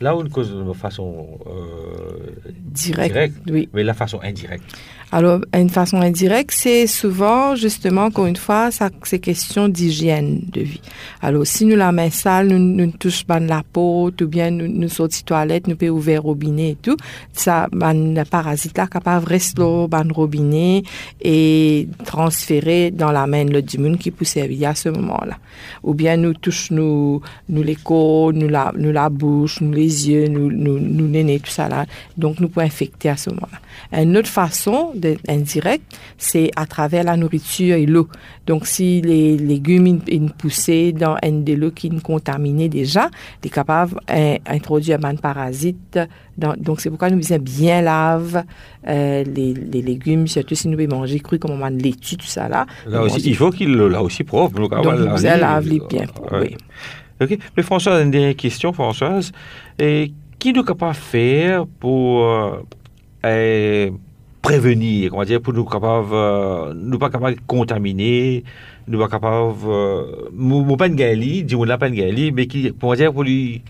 Là, 0.00 0.16
on 0.16 0.28
cause 0.28 0.52
de 0.52 0.72
façon 0.72 1.26
euh, 1.46 2.52
Direct, 2.72 3.12
directe, 3.12 3.36
oui. 3.50 3.68
mais 3.72 3.84
la 3.84 3.94
façon 3.94 4.20
indirecte. 4.22 4.64
Alors, 5.14 5.40
une 5.54 5.68
façon 5.68 5.98
indirecte, 5.98 6.52
c'est 6.52 6.86
souvent, 6.86 7.54
justement, 7.54 8.06
encore 8.06 8.24
une 8.24 8.36
fois, 8.36 8.70
ça, 8.70 8.88
c'est 9.02 9.18
question 9.18 9.68
d'hygiène 9.68 10.40
de 10.50 10.62
vie. 10.62 10.80
Alors, 11.20 11.46
si 11.46 11.66
nous 11.66 11.76
la 11.76 11.92
main 11.92 12.08
sale, 12.08 12.48
nous, 12.48 12.58
nous 12.58 12.90
touchons 12.92 13.26
pas 13.26 13.38
la 13.38 13.62
peau, 13.62 14.10
ou 14.10 14.26
bien 14.26 14.50
nous, 14.50 14.68
nous 14.68 14.88
sortons 14.88 15.18
toilette, 15.26 15.66
nous 15.66 15.76
pouvons 15.76 15.92
ouvrir 15.92 16.22
robinet 16.22 16.70
et 16.70 16.76
tout, 16.80 16.96
ça, 17.34 17.68
ben, 17.72 18.14
le 18.14 18.24
parasite 18.24 18.78
là, 18.78 18.86
capable 18.86 19.26
de 19.26 19.30
rester 19.30 19.52
dans 19.60 20.02
le 20.02 20.12
robinet 20.14 20.82
et 21.20 21.88
transférer 22.06 22.90
dans 22.90 23.12
la 23.12 23.26
main 23.26 23.44
le 23.44 23.60
du 23.60 23.76
monde 23.76 23.98
qui 23.98 24.10
peut 24.10 24.24
servir 24.24 24.70
à 24.70 24.74
ce 24.74 24.88
moment-là. 24.88 25.36
Ou 25.82 25.92
bien 25.92 26.16
nous 26.16 26.32
touchons 26.32 26.74
nous, 26.74 27.20
nous 27.50 27.62
les 27.62 27.76
côtes, 27.76 28.36
nous 28.36 28.48
la, 28.48 28.72
nous 28.76 28.92
la 28.92 29.10
bouche, 29.10 29.60
nous 29.60 29.72
les 29.72 30.08
yeux, 30.08 30.28
nous, 30.28 30.50
nous, 30.50 30.78
nous 30.78 31.06
le 31.06 31.22
nez, 31.22 31.38
tout 31.40 31.50
ça 31.50 31.68
là. 31.68 31.84
Donc, 32.16 32.40
nous 32.40 32.48
pouvons 32.48 32.64
infecter 32.64 33.10
à 33.10 33.16
ce 33.16 33.30
moment-là. 33.30 34.00
Une 34.00 34.16
autre 34.16 34.28
façon 34.28 34.92
de- 35.02 35.16
indirecte, 35.28 35.84
c'est 36.16 36.50
à 36.56 36.64
travers 36.66 37.04
la 37.04 37.16
nourriture 37.16 37.76
et 37.76 37.86
l'eau. 37.86 38.08
Donc, 38.46 38.66
si 38.66 39.00
les 39.02 39.36
légumes 39.36 39.86
ils- 39.86 40.02
ils 40.14 40.30
poussés 40.32 40.92
dans 40.92 41.16
de 41.22 41.52
l'eau 41.54 41.70
qui 41.70 41.88
est 41.88 42.02
contaminée 42.02 42.68
déjà, 42.68 43.10
il 43.42 43.46
est 43.48 43.50
capable 43.50 44.00
d'introduire 44.08 44.98
un 45.04 45.16
parasite. 45.16 45.98
Dans, 46.38 46.54
donc, 46.56 46.80
c'est 46.80 46.88
pourquoi 46.88 47.10
nous 47.10 47.18
disons 47.18 47.38
bien 47.38 47.82
lave 47.82 48.44
euh, 48.88 49.22
les, 49.24 49.52
les 49.54 49.82
légumes, 49.82 50.26
surtout 50.26 50.54
si 50.54 50.68
nous 50.68 50.78
voulons 50.78 50.96
manger 51.00 51.20
cru 51.20 51.38
comme 51.38 51.50
on 51.60 51.70
de 51.70 51.82
laitue, 51.82 52.16
tout 52.16 52.26
ça 52.26 52.48
là. 52.48 52.64
Là 52.86 53.02
aussi, 53.02 53.20
il 53.28 53.36
faut 53.36 53.50
qu'il 53.50 53.74
là 53.76 54.02
aussi 54.02 54.24
propre. 54.24 54.56
Donc, 54.58 54.70
Donc, 54.70 54.98
laver, 54.98 55.36
lave 55.38 55.68
les 55.68 55.80
euh, 55.80 55.86
bien 55.90 56.06
propres, 56.06 56.40
ouais. 56.40 56.56
oui. 57.20 57.26
OK. 57.36 57.38
Mais 57.56 57.62
Françoise, 57.62 58.02
une 58.02 58.10
dernière 58.10 58.34
question, 58.36 58.72
Françoise. 58.72 59.30
Et 59.78 60.12
qui 60.38 60.52
nous 60.52 60.64
capable 60.64 60.94
faire 60.94 61.66
pour 61.78 62.24
euh, 62.24 62.56
euh, 63.26 63.90
prévenir, 64.42 65.14
va 65.16 65.24
dire, 65.24 65.40
pour 65.40 65.54
nous 65.54 65.64
capable, 65.64 66.08
euh, 66.12 66.74
nous 66.74 66.98
pas 66.98 67.10
capable 67.10 67.36
de 67.36 67.40
contaminer, 67.46 68.42
nous 68.88 68.98
pas 68.98 69.08
capable, 69.08 69.54
euh, 69.66 70.28
mon 70.32 70.76
pas 70.76 70.88
de 70.88 70.94
gali, 70.94 71.44
dis-moi 71.44 71.66
la 71.66 71.76
gali, 71.78 72.32
mais 72.32 72.46
qui, 72.46 72.72
pour 72.72 72.94
dire, 72.96 73.12
pour 73.12 73.22
lui, 73.22 73.62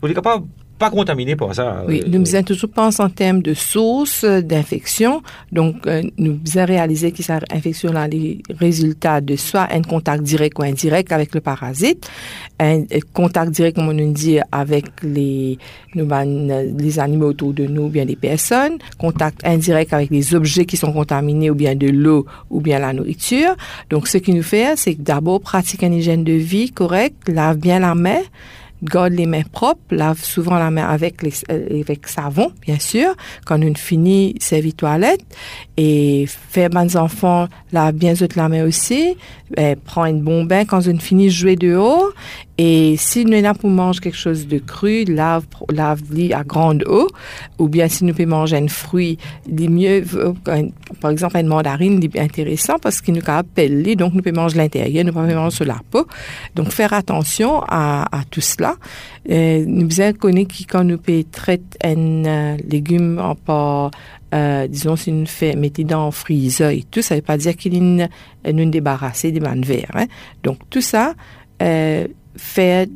pour 0.00 0.08
lui 0.08 0.14
capable 0.14 0.46
pas 0.78 0.90
contaminer 0.90 1.36
pour 1.36 1.54
ça. 1.54 1.82
Oui, 1.86 2.02
Euh, 2.04 2.08
nous 2.08 2.24
faisons 2.24 2.42
toujours 2.42 2.70
penser 2.70 3.02
en 3.02 3.08
termes 3.08 3.42
de 3.42 3.54
source 3.54 4.24
euh, 4.24 4.42
d'infection. 4.42 5.22
Donc, 5.52 5.86
euh, 5.86 6.02
nous 6.18 6.38
faisons 6.44 6.66
réaliser 6.66 7.12
que 7.12 7.22
cette 7.22 7.44
infection 7.52 7.94
a 7.96 8.06
les 8.08 8.42
résultats 8.58 9.20
de 9.20 9.36
soit 9.36 9.68
un 9.72 9.82
contact 9.82 10.22
direct 10.22 10.58
ou 10.58 10.62
indirect 10.62 11.12
avec 11.12 11.34
le 11.34 11.40
parasite, 11.40 12.08
un 12.58 12.76
un 12.82 13.00
contact 13.12 13.52
direct, 13.52 13.76
comme 13.76 13.88
on 13.88 13.92
nous 13.94 14.12
dit, 14.12 14.38
avec 14.52 14.86
les, 15.02 15.58
euh, 15.96 16.72
les 16.78 16.98
animaux 16.98 17.28
autour 17.28 17.52
de 17.52 17.66
nous 17.66 17.84
ou 17.84 17.88
bien 17.88 18.04
les 18.04 18.16
personnes, 18.16 18.78
contact 18.98 19.46
indirect 19.46 19.92
avec 19.92 20.10
les 20.10 20.34
objets 20.34 20.64
qui 20.66 20.76
sont 20.76 20.92
contaminés 20.92 21.50
ou 21.50 21.54
bien 21.54 21.74
de 21.74 21.88
l'eau 21.88 22.26
ou 22.50 22.60
bien 22.60 22.78
la 22.78 22.92
nourriture. 22.92 23.56
Donc, 23.90 24.08
ce 24.08 24.18
qu'il 24.18 24.34
nous 24.34 24.42
fait, 24.42 24.74
c'est 24.76 25.00
d'abord 25.00 25.40
pratiquer 25.40 25.86
une 25.86 25.94
hygiène 25.94 26.24
de 26.24 26.32
vie 26.32 26.70
correcte, 26.70 27.28
lave 27.28 27.56
bien 27.58 27.78
la 27.78 27.94
main, 27.94 28.20
garde 28.82 29.12
les 29.12 29.26
mains 29.26 29.42
propres, 29.42 29.80
lave 29.90 30.22
souvent 30.22 30.58
la 30.58 30.70
main 30.70 30.86
avec 30.86 31.22
les, 31.22 31.32
euh, 31.50 31.80
avec 31.80 32.06
savon, 32.06 32.52
bien 32.62 32.78
sûr. 32.78 33.14
Quand 33.44 33.62
on 33.62 33.74
finit 33.74 34.34
servir 34.40 34.74
toilette 34.74 35.24
et 35.76 36.26
faire 36.26 36.70
mes 36.72 36.96
enfants 36.96 37.48
lave 37.72 37.94
bien 37.94 38.14
la 38.36 38.48
main 38.48 38.64
aussi, 38.64 39.16
eh, 39.56 39.76
prend 39.76 40.04
un 40.04 40.14
bon 40.14 40.44
bain 40.44 40.64
quand 40.64 40.86
on 40.88 40.98
finit 40.98 41.30
jouer 41.30 41.56
dehors 41.56 42.12
et 42.58 42.96
si 42.96 43.24
nous 43.26 43.52
pour 43.54 43.68
manger 43.68 44.00
quelque 44.00 44.16
chose 44.16 44.46
de 44.46 44.58
cru, 44.58 45.04
lave 45.04 45.44
lave 45.70 46.00
à 46.32 46.42
grande 46.42 46.84
eau 46.86 47.08
ou 47.58 47.68
bien 47.68 47.86
si 47.88 48.04
nous 48.04 48.14
pouvons 48.14 48.28
manger 48.28 48.56
un 48.56 48.68
fruit, 48.68 49.18
il 49.46 49.70
mieux 49.70 50.04
euh, 50.14 50.32
par 51.00 51.10
exemple 51.10 51.36
une 51.36 51.48
mandarine, 51.48 52.00
il 52.02 52.16
est 52.16 52.20
intéressant 52.20 52.78
parce 52.80 53.02
qu'il 53.02 53.14
nous 53.14 53.20
peler 53.54 53.94
donc 53.94 54.14
nous 54.14 54.22
pouvons 54.22 54.42
manger 54.42 54.56
l'intérieur, 54.56 55.04
nous 55.04 55.12
pouvons 55.12 55.34
manger 55.34 55.56
sur 55.56 55.64
la 55.66 55.80
peau. 55.90 56.06
Donc 56.54 56.70
faire 56.70 56.94
attention 56.94 57.62
à, 57.68 58.04
à 58.10 58.24
tout 58.24 58.40
cela. 58.40 58.76
Euh, 59.28 59.64
nous 59.66 59.88
devons 59.88 60.12
connaître 60.14 60.54
quand 60.68 60.84
nous 60.84 60.98
peut 60.98 61.24
traiter 61.30 61.64
un 61.84 62.24
euh, 62.24 62.56
légume 62.68 63.18
en 63.18 63.34
pas 63.34 63.90
euh, 64.34 64.66
disons 64.66 64.96
si 64.96 65.12
nous 65.12 65.26
fait 65.26 65.54
mettez 65.54 65.84
dans 65.84 66.06
le 66.06 66.10
freezer 66.10 66.70
et 66.70 66.84
tout, 66.90 67.02
ça 67.02 67.14
veut 67.14 67.22
pas 67.22 67.36
dire 67.36 67.56
qu'il 67.56 67.78
nous 67.78 68.06
nous 68.50 68.70
débarrasser 68.70 69.30
des 69.30 69.40
mannes 69.40 69.62
verts. 69.62 69.90
Hein. 69.94 70.06
Donc 70.42 70.58
tout 70.70 70.80
ça 70.80 71.14
euh, 71.62 72.06
fait 72.36 72.90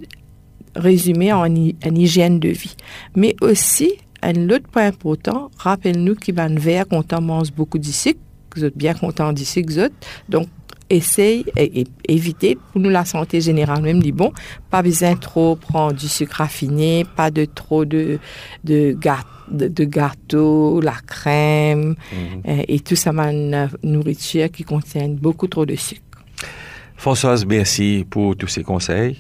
résumer 0.75 1.33
en 1.33 1.45
une 1.45 1.75
hygiène 1.97 2.39
de 2.39 2.49
vie. 2.49 2.77
Mais 3.17 3.35
aussi, 3.41 3.93
un 4.23 4.49
autre 4.51 4.69
point 4.71 4.87
important, 4.87 5.51
rappelle-nous 5.59 6.15
qu'il 6.15 6.35
va 6.35 6.49
vert 6.49 6.85
quand 6.89 7.13
on 7.13 7.21
mange 7.21 7.53
beaucoup 7.53 7.79
de 7.79 7.85
sucre, 7.85 8.21
vous 8.57 8.65
êtes 8.65 8.77
bien 8.77 8.95
content 8.95 9.33
du 9.33 9.45
sucre, 9.45 9.73
vous 9.73 9.79
autres. 9.81 9.95
Donc, 10.29 10.49
essaye 10.91 11.45
et, 11.57 11.83
et 11.83 11.87
éviter 12.09 12.57
pour 12.57 12.81
nous 12.81 12.91
la 12.91 13.05
santé 13.05 13.41
générale 13.41 13.81
même 13.81 14.03
dit 14.03 14.11
bon 14.11 14.33
pas 14.71 14.83
besoin 14.83 15.15
trop 15.15 15.55
prendre 15.55 15.93
du 15.93 16.09
sucre 16.09 16.39
raffiné 16.39 17.07
pas 17.17 17.31
de 17.31 17.45
trop 17.45 17.85
de 17.85 18.19
de 18.65 18.97
de, 19.51 19.69
de 19.69 19.85
gâteaux, 19.85 20.81
la 20.81 20.97
crème 21.07 21.95
euh, 22.47 22.63
et 22.69 22.81
tout 22.81 22.97
ça 22.97 23.11
une 23.11 23.69
nourriture 23.83 24.51
qui 24.51 24.65
contient 24.65 25.09
beaucoup 25.09 25.49
trop 25.49 25.67
de 25.67 25.75
sucre. 25.75 26.03
Françoise, 26.97 27.47
merci 27.47 28.07
pour 28.09 28.37
tous 28.37 28.47
ces 28.47 28.63
conseils. 28.63 29.19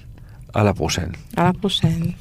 À 0.52 0.64
la 0.64 0.74
prochaine. 0.74 1.12
À 1.36 1.44
la 1.44 1.52
prochaine. 1.52 2.14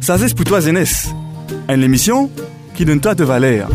Ça 0.00 0.18
c'est 0.18 0.34
pour 0.34 0.44
toi 0.44 0.60
Zénès. 0.60 1.08
Une 1.68 1.82
émission 1.82 2.30
qui 2.74 2.84
donne 2.84 3.00
toi 3.00 3.14
de 3.14 3.24
valeur. 3.24 3.68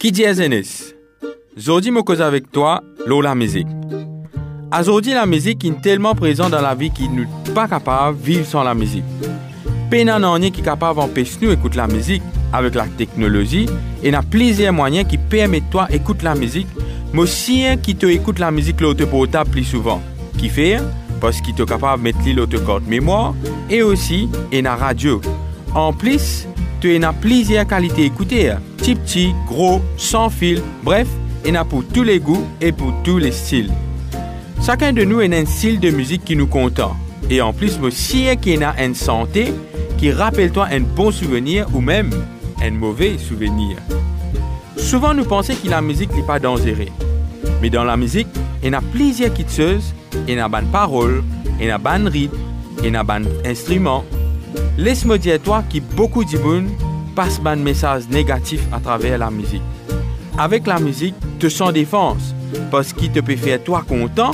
Qui 0.00 0.12
dit 0.12 0.24
Zenes? 0.32 0.94
Zodi 1.58 1.90
me 1.90 2.02
cause 2.02 2.20
avec 2.20 2.52
toi, 2.52 2.82
l'eau 3.06 3.20
la 3.20 3.34
musique. 3.34 3.66
Aujourd'hui, 4.78 5.14
la 5.14 5.24
musique 5.24 5.64
est 5.64 5.80
tellement 5.80 6.14
présente 6.14 6.50
dans 6.50 6.60
la 6.60 6.74
vie 6.74 6.90
qu'il 6.90 7.10
n'est 7.12 7.26
pas 7.54 7.66
capable 7.66 8.18
de 8.18 8.22
vivre 8.22 8.44
sans 8.44 8.62
la 8.62 8.74
musique. 8.74 9.04
Peine 9.88 10.14
n'en 10.18 10.42
est 10.42 10.50
qui 10.50 10.60
capable 10.60 11.00
d'empêcher 11.00 11.38
nous 11.40 11.50
écouter 11.50 11.78
la 11.78 11.86
musique 11.86 12.22
avec 12.52 12.74
la 12.74 12.84
technologie 12.86 13.66
et 14.02 14.10
n'a 14.10 14.22
plusieurs 14.22 14.74
moyens 14.74 15.08
qui 15.08 15.16
permettent 15.16 15.70
toi 15.70 15.86
écouter 15.90 16.24
la 16.24 16.34
musique, 16.34 16.66
mais 17.14 17.20
aussi 17.20 17.64
qui 17.82 17.96
te 17.96 18.04
écoute 18.04 18.38
la 18.38 18.50
musique 18.50 18.76
plus 18.76 19.64
souvent. 19.64 20.02
Qui 20.36 20.50
fait? 20.50 20.78
Parce 21.22 21.40
qu'il 21.40 21.58
est 21.58 21.66
capable 21.66 22.02
de 22.02 22.04
mettre 22.04 22.36
l'autre 22.36 22.62
carte 22.66 22.86
mémoire 22.86 23.34
et 23.70 23.82
aussi 23.82 24.28
la 24.52 24.76
radio. 24.76 25.22
En 25.74 25.94
plus, 25.94 26.46
tu 26.80 27.02
as 27.02 27.12
plusieurs 27.14 27.66
qualités 27.66 28.04
écoutées, 28.04 28.52
petit 28.76 28.94
petit, 28.94 29.34
gros, 29.46 29.80
sans 29.96 30.28
fil, 30.28 30.60
bref, 30.82 31.08
il 31.46 31.56
a 31.56 31.64
pour 31.64 31.82
tous 31.82 32.02
les 32.02 32.20
goûts 32.20 32.44
et 32.60 32.72
pour 32.72 32.92
tous 33.02 33.16
les 33.16 33.32
styles. 33.32 33.70
Chacun 34.64 34.92
de 34.92 35.04
nous 35.04 35.20
a 35.20 35.24
un 35.24 35.46
style 35.46 35.78
de 35.78 35.90
musique 35.90 36.24
qui 36.24 36.36
nous 36.36 36.46
content. 36.46 36.96
Et 37.30 37.40
en 37.40 37.52
plus, 37.52 37.78
aussi 37.80 38.26
qui 38.40 38.62
a 38.62 38.84
une 38.84 38.94
santé 38.94 39.52
qui 39.98 40.10
rappelle-toi 40.10 40.68
un 40.70 40.80
bon 40.80 41.10
souvenir 41.10 41.66
ou 41.74 41.80
même 41.80 42.10
un 42.62 42.70
mauvais 42.70 43.16
souvenir. 43.18 43.78
Souvent, 44.76 45.14
nous 45.14 45.24
pensons 45.24 45.54
que 45.54 45.68
la 45.68 45.80
musique 45.82 46.14
n'est 46.14 46.22
pas 46.22 46.38
dangereuse. 46.38 46.88
Mais 47.62 47.70
dans 47.70 47.84
la 47.84 47.96
musique, 47.96 48.28
il 48.62 48.72
y 48.72 48.74
a 48.74 48.80
plusieurs 48.80 49.32
kitscheuses, 49.32 49.94
il 50.28 50.34
y 50.34 50.38
a 50.38 50.48
bonne 50.48 50.66
parole, 50.66 51.22
il 51.60 51.66
y 51.66 51.70
a 51.70 51.78
bonne 51.78 52.08
rythme, 52.08 52.36
il 52.82 52.92
y 52.92 52.96
a 52.96 53.02
bon 53.02 53.26
instrument. 53.44 54.04
Laisse-moi 54.78 55.18
dire 55.18 55.40
toi 55.40 55.64
que 55.72 55.78
beaucoup 55.78 56.24
de 56.24 56.38
monde 56.38 56.68
passent 57.14 57.40
un 57.44 57.56
message 57.56 58.04
négatif 58.10 58.60
à 58.72 58.78
travers 58.78 59.18
la 59.18 59.30
musique. 59.30 59.62
Avec 60.38 60.66
la 60.66 60.78
musique, 60.78 61.14
tu 61.38 61.48
sens 61.48 61.72
défense 61.72 62.35
parce 62.70 62.92
qu'il 62.92 63.10
te 63.10 63.20
peut 63.20 63.36
faire 63.36 63.62
toi 63.62 63.84
content, 63.86 64.32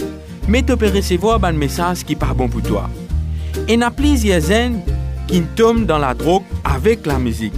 mais 0.48 0.62
tu 0.62 0.76
peux 0.76 0.88
recevoir 0.88 1.42
un 1.44 1.52
message 1.52 2.04
qui 2.04 2.14
pas 2.14 2.34
bon 2.34 2.48
pour 2.48 2.62
toi. 2.62 2.88
Il 3.68 3.78
y 3.78 3.82
a 3.82 3.90
plusieurs 3.90 4.40
jeunes 4.40 4.80
qui 5.26 5.42
tombent 5.56 5.86
dans 5.86 5.98
la 5.98 6.14
drogue 6.14 6.42
avec 6.64 7.06
la 7.06 7.18
musique. 7.18 7.54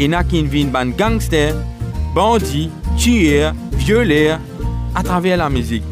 En 0.00 0.12
a 0.12 0.24
qui 0.24 0.42
viennent 0.44 0.70
ban 0.70 0.86
gangster, 0.86 1.54
bandits, 2.14 2.70
tuer, 2.96 3.50
violer 3.72 4.36
à 4.94 5.02
travers 5.02 5.36
la 5.36 5.50
musique. 5.50 5.84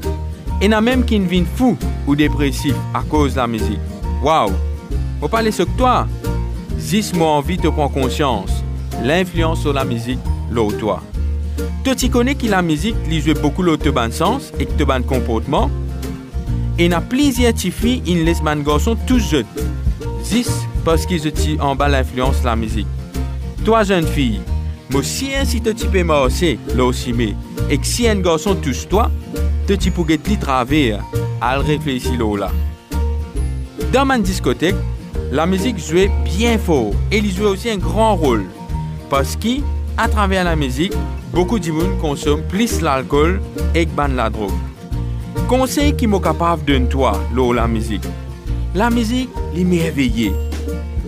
Et 0.60 0.68
n'a 0.68 0.80
même 0.80 1.04
qui 1.04 1.18
viennent 1.18 1.46
fou 1.56 1.76
ou 2.06 2.14
dépressif 2.14 2.74
à 2.94 3.02
cause 3.02 3.32
de 3.32 3.38
la 3.38 3.46
musique. 3.46 3.80
Waouh! 4.22 4.52
Parlez 5.30 5.52
ce 5.52 5.62
que 5.62 5.76
toi? 5.76 6.06
Zis 6.78 7.12
moi 7.14 7.28
envie 7.28 7.56
de 7.56 7.68
prendre 7.68 7.92
conscience. 7.92 8.62
L'influence 9.02 9.60
sur 9.60 9.72
la 9.72 9.84
musique, 9.84 10.20
l'autre 10.50 11.00
toi. 11.84 11.94
Tu 11.94 12.08
connais 12.08 12.34
que 12.34 12.46
la 12.46 12.62
musique 12.62 12.96
joue 13.20 13.34
beaucoup 13.34 13.62
l'autre 13.62 13.90
ban 13.90 14.10
sens 14.10 14.52
et 14.58 14.66
que 14.66 14.84
ban 14.84 15.02
comportement. 15.02 15.70
Et 16.78 16.88
n'a 16.88 17.00
plaisir 17.00 17.52
filles, 17.70 18.02
il 18.06 18.24
laisse 18.24 18.42
man 18.42 18.62
garçon 18.62 18.96
tout 19.06 19.20
jeune. 19.20 19.46
Zis 20.24 20.48
parce 20.84 21.06
qu'ils 21.06 21.26
ont 21.28 21.60
en 21.60 21.76
bas 21.76 21.88
l'influence 21.88 22.42
la 22.42 22.56
musique. 22.56 22.86
Toi, 23.64 23.84
jeune 23.84 24.06
fille, 24.06 24.40
moi 24.90 25.02
si 25.02 25.34
ainsi 25.34 25.60
te 25.60 25.70
tu 25.70 25.86
peux 25.86 26.02
marcher, 26.02 26.58
là 26.74 26.84
aussi, 26.84 27.12
mais, 27.12 27.34
et 27.70 27.78
que 27.78 27.86
si 27.86 28.08
un 28.08 28.16
garçon 28.16 28.54
touche 28.56 28.88
toi, 28.88 29.10
tu 29.66 29.90
pourrais 29.90 30.18
te 30.18 30.34
travers, 30.34 31.02
à 31.40 31.58
réfléchir 31.58 32.36
là. 32.36 32.50
Dans 33.92 34.04
ma 34.04 34.18
discothèque, 34.18 34.74
la 35.30 35.46
musique 35.46 35.78
jouait 35.78 36.10
bien 36.24 36.58
fort 36.58 36.92
et 37.10 37.18
il 37.18 37.30
jouait 37.30 37.46
aussi 37.46 37.70
un 37.70 37.78
grand 37.78 38.16
rôle. 38.16 38.44
Parce 39.08 39.36
qu'à 39.96 40.08
travers 40.08 40.44
la 40.44 40.56
musique, 40.56 40.92
beaucoup 41.32 41.58
de 41.58 41.70
monde 41.70 41.98
consomment 42.00 42.42
plus 42.48 42.80
l'alcool 42.80 43.40
et 43.74 43.86
la 44.14 44.30
drogue. 44.30 44.52
Conseil 45.48 45.94
qui 45.94 46.06
m'est 46.06 46.20
capable 46.20 46.64
de 46.64 46.78
toi, 46.78 47.20
la 47.54 47.66
musique. 47.66 48.04
La 48.74 48.90
musique, 48.90 49.30
l'émerveiller. 49.54 50.32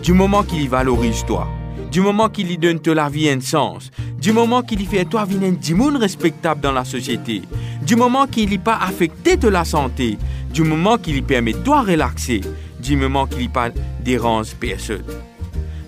Du 0.02 0.12
moment 0.12 0.42
qu'il 0.42 0.62
y 0.62 0.68
valorise 0.68 1.24
toi, 1.26 1.48
du 1.90 2.00
moment 2.00 2.28
qu'il 2.28 2.50
y 2.50 2.58
donne 2.58 2.80
la 2.86 3.08
vie 3.08 3.28
un 3.28 3.40
sens, 3.40 3.90
du 4.20 4.32
moment 4.32 4.62
qu'il 4.62 4.80
y 4.80 4.84
fait 4.84 5.04
toi 5.04 5.24
venir 5.24 5.52
un 5.52 5.74
monde 5.74 5.96
respectable 5.96 6.60
dans 6.60 6.72
la 6.72 6.84
société, 6.84 7.42
du 7.82 7.96
moment 7.96 8.26
qu'il 8.26 8.50
n'y 8.50 8.58
pas 8.58 8.78
affecté 8.80 9.36
de 9.36 9.48
la 9.48 9.64
santé, 9.64 10.18
du 10.52 10.62
moment 10.62 10.98
qu'il 10.98 11.16
y 11.16 11.22
permet 11.22 11.54
toi 11.54 11.82
relaxer, 11.82 12.40
du 12.80 12.96
moment 12.96 13.26
qu'il 13.26 13.40
n'y 13.40 13.48
pas 13.48 13.70
dérange 14.04 14.54
personne. 14.54 15.02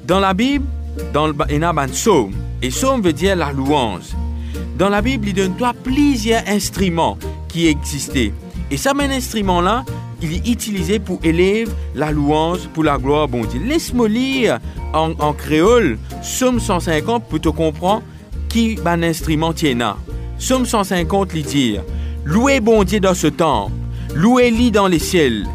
Dans 0.05 0.21
la 0.21 0.35
Bible, 0.35 0.64
dans 1.12 1.26
le 1.26 1.35
il 1.50 1.61
y 1.61 1.64
a 1.64 1.73
et 2.62 2.68
psaume 2.68 3.02
veut 3.02 3.12
dire 3.12 3.36
la 3.36 3.52
louange. 3.52 4.14
Dans 4.76 4.88
la 4.88 5.02
Bible, 5.02 5.28
il 5.28 5.34
donne 5.34 5.56
toi 5.56 5.72
plusieurs 5.82 6.42
instruments 6.48 7.18
qui 7.48 7.66
existaient. 7.66 8.32
Et 8.70 8.76
ça, 8.76 8.92
un 8.98 9.10
instrument-là, 9.10 9.84
il 10.20 10.34
est 10.34 10.48
utilisé 10.48 10.98
pour 10.98 11.20
élever 11.22 11.64
la 11.94 12.10
louange 12.10 12.68
pour 12.74 12.84
la 12.84 12.98
gloire 12.98 13.28
bon 13.28 13.44
Dieu. 13.44 13.60
Laisse-moi 13.64 14.08
lire 14.08 14.58
en, 14.92 15.32
créole, 15.32 15.98
Somme 16.22 16.60
150 16.60 17.28
pour 17.28 17.40
te 17.40 17.48
comprendre 17.48 18.02
qui 18.48 18.78
un 18.84 19.02
instrument 19.02 19.52
tient. 19.52 19.96
Somme 20.38 20.66
150 20.66 21.32
lui 21.32 21.42
dire 21.42 21.82
Louez 22.24 22.60
bon 22.60 22.84
Dieu 22.84 23.00
dans 23.00 23.14
ce 23.14 23.28
temple, 23.28 23.72
louez-lui 24.14 24.70
dans 24.70 24.86
les 24.86 24.98
ciels, 24.98 25.46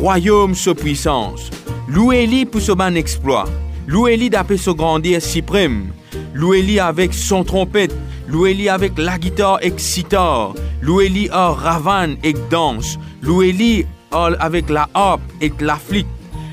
royaume 0.00 0.54
sa 0.54 0.74
puissance, 0.74 1.50
louez-lui 1.88 2.44
pour 2.44 2.60
son 2.60 2.74
ban 2.74 2.94
exploit, 2.94 3.46
louez-lui 3.88 4.30
d'après 4.30 4.56
son 4.56 4.74
grandir 4.74 5.20
suprême, 5.20 5.88
louez-lui 6.34 6.80
avec 6.80 7.14
son 7.14 7.44
trompette, 7.44 7.94
louez-lui 8.28 8.68
avec 8.68 8.92
la 8.98 9.18
guitare 9.18 9.58
et 9.62 9.72
sitar, 9.76 10.54
louez-lui 10.82 11.30
en 11.30 11.52
ravane 11.52 12.16
et 12.22 12.34
danse, 12.50 12.98
louez-lui 13.22 13.86
avec 14.12 14.68
la 14.70 14.88
harpe 14.94 15.22
et 15.40 15.52
la 15.60 15.76
flûte, 15.76 16.06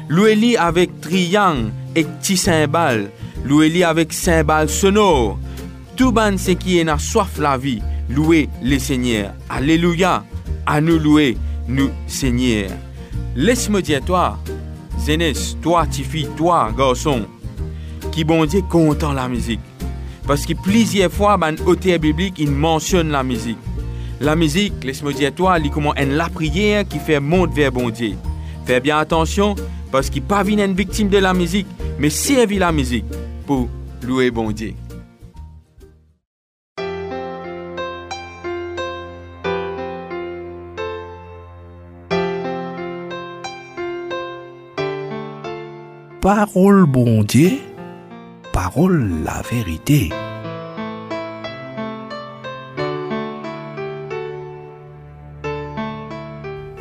louez-lui 0.09 0.57
avec 0.57 1.01
triangle 1.01 1.71
et 1.95 2.03
petit 2.03 2.37
cymbale, 2.37 3.11
louez-lui 3.45 3.83
avec 3.83 4.13
cymbale 4.13 4.69
sonore, 4.69 5.39
tout 5.95 6.11
ban 6.11 6.37
ce 6.37 6.51
qui 6.51 6.77
est 6.77 6.99
soif 6.99 7.39
la 7.39 7.57
vie, 7.57 7.81
louez 8.09 8.49
le 8.63 8.77
Seigneur. 8.77 9.33
Alléluia. 9.49 10.23
À 10.69 10.81
nous 10.81 10.99
louer, 10.99 11.37
nous 11.67 11.89
Seigneur. 12.07 12.69
Laisse-moi 13.35 13.81
dire 13.81 14.01
toi, 14.03 14.37
Zénès, 14.99 15.55
toi, 15.61 15.87
Tifi, 15.87 16.27
toi, 16.35 16.71
garçon, 16.77 17.25
qui 18.17 18.23
bon 18.23 18.47
content 18.67 19.13
la 19.13 19.29
musique. 19.29 19.59
Parce 20.25 20.43
que 20.47 20.53
plusieurs 20.53 21.11
fois, 21.11 21.37
ban 21.37 21.53
auteur 21.67 21.99
biblique, 21.99 22.39
il 22.39 22.49
mentionne 22.49 23.11
la 23.11 23.21
musique. 23.21 23.59
La 24.19 24.35
musique, 24.35 24.83
laisse-moi 24.83 25.13
dire 25.13 25.31
toi, 25.35 25.59
il 25.59 25.69
comment 25.69 25.93
la 25.95 26.27
prière 26.27 26.87
qui 26.87 26.97
fait 26.97 27.19
monter 27.19 27.53
vers 27.53 27.71
bon 27.71 27.91
Dieu. 27.91 28.15
Fais 28.65 28.79
bien 28.79 28.97
attention, 28.97 29.53
parce 29.91 30.09
qu'il 30.09 30.23
pas 30.23 30.43
une 30.43 30.73
victime 30.73 31.09
de 31.09 31.19
la 31.19 31.35
musique, 31.35 31.67
mais 31.99 32.09
servir 32.09 32.61
la 32.61 32.71
musique 32.71 33.05
pour 33.45 33.69
louer 34.01 34.31
bon 34.31 34.49
Dieu. 34.51 34.73
parole 46.27 46.85
bon 46.85 47.23
Dieu, 47.23 47.51
parole 48.57 49.23
la 49.23 49.43
vérité. 49.43 50.09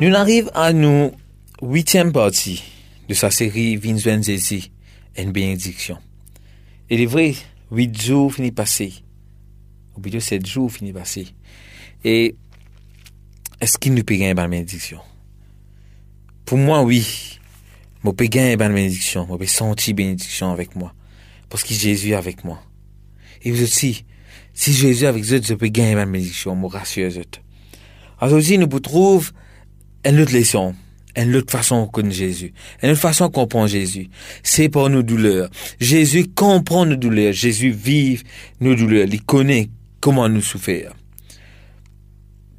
Nous 0.01 0.15
arrivons 0.15 0.49
à 0.55 0.73
nos 0.73 1.11
huitième 1.61 2.11
partie 2.11 2.63
de 3.07 3.13
sa 3.13 3.29
série 3.29 3.77
Vincent 3.77 4.23
Zézi, 4.23 4.71
une 5.19 5.31
bénédiction. 5.31 5.99
Il 6.89 6.99
est 6.99 7.05
vrai, 7.05 7.35
huit 7.71 8.01
jours 8.01 8.33
finis 8.33 8.51
passés. 8.51 8.93
Ou 9.95 10.01
plutôt 10.01 10.19
sept 10.19 10.47
jours 10.47 10.71
finis 10.71 10.93
passés. 10.93 11.27
Et 12.03 12.33
est-ce 13.61 13.77
qu'il 13.77 13.93
nous 13.93 14.03
peut 14.03 14.15
gagner 14.15 14.31
une 14.31 14.49
bénédiction? 14.49 15.01
Pour 16.43 16.57
moi, 16.57 16.81
oui. 16.81 17.37
Je 18.03 18.09
peux 18.09 18.25
gagner 18.25 18.53
une 18.53 18.73
bénédiction. 18.73 19.27
Je 19.29 19.35
peux 19.35 19.45
sentir 19.45 19.93
bénédiction 19.93 20.51
avec 20.51 20.75
moi. 20.75 20.91
Parce 21.49 21.63
que 21.63 21.73
Jésus 21.73 22.11
est 22.11 22.15
avec 22.15 22.43
moi. 22.43 22.61
Et 23.41 23.51
vous 23.51 23.63
aussi, 23.63 24.05
si 24.53 24.73
Jésus 24.73 25.05
est 25.05 25.07
avec 25.07 25.23
vous, 25.23 25.43
je 25.43 25.53
peux 25.53 25.67
gagner 25.67 25.93
une 25.93 26.11
bénédiction. 26.11 26.67
Rassure 26.67 27.09
vous. 27.09 27.21
Aujourd'hui, 28.21 28.57
nous 28.57 28.67
trouvons 28.79 29.23
une 30.05 30.19
autre 30.19 30.33
leçon. 30.33 30.75
Une 31.15 31.35
autre 31.35 31.51
façon 31.51 31.85
de 31.85 31.91
connaître 31.91 32.15
Jésus. 32.15 32.53
Une 32.83 32.91
autre 32.91 32.99
façon 32.99 33.27
de 33.27 33.31
comprendre 33.31 33.67
Jésus. 33.67 34.09
C'est 34.43 34.69
pour 34.69 34.89
nos 34.89 35.01
douleurs. 35.01 35.49
Jésus 35.79 36.27
comprend 36.27 36.85
nos 36.85 36.95
douleurs. 36.95 37.33
Jésus 37.33 37.71
vit 37.71 38.21
nos 38.59 38.75
douleurs. 38.75 39.07
Il 39.11 39.23
connaît 39.23 39.69
comment 39.99 40.29
nous 40.29 40.41
souffrir. 40.41 40.93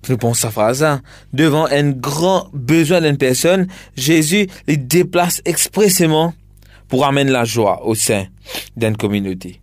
Je 0.08 0.14
pense 0.14 0.40
sa 0.40 0.50
phrase, 0.50 0.82
hein. 0.82 1.02
devant 1.32 1.66
un 1.66 1.90
grand 1.90 2.48
besoin 2.52 3.00
d'une 3.00 3.18
personne, 3.18 3.66
Jésus 3.96 4.46
les 4.66 4.76
déplace 4.76 5.42
expressément 5.44 6.32
pour 6.88 7.06
amener 7.06 7.30
la 7.30 7.44
joie 7.44 7.86
au 7.86 7.94
sein 7.94 8.26
d'une 8.76 8.96
communauté. 8.96 9.60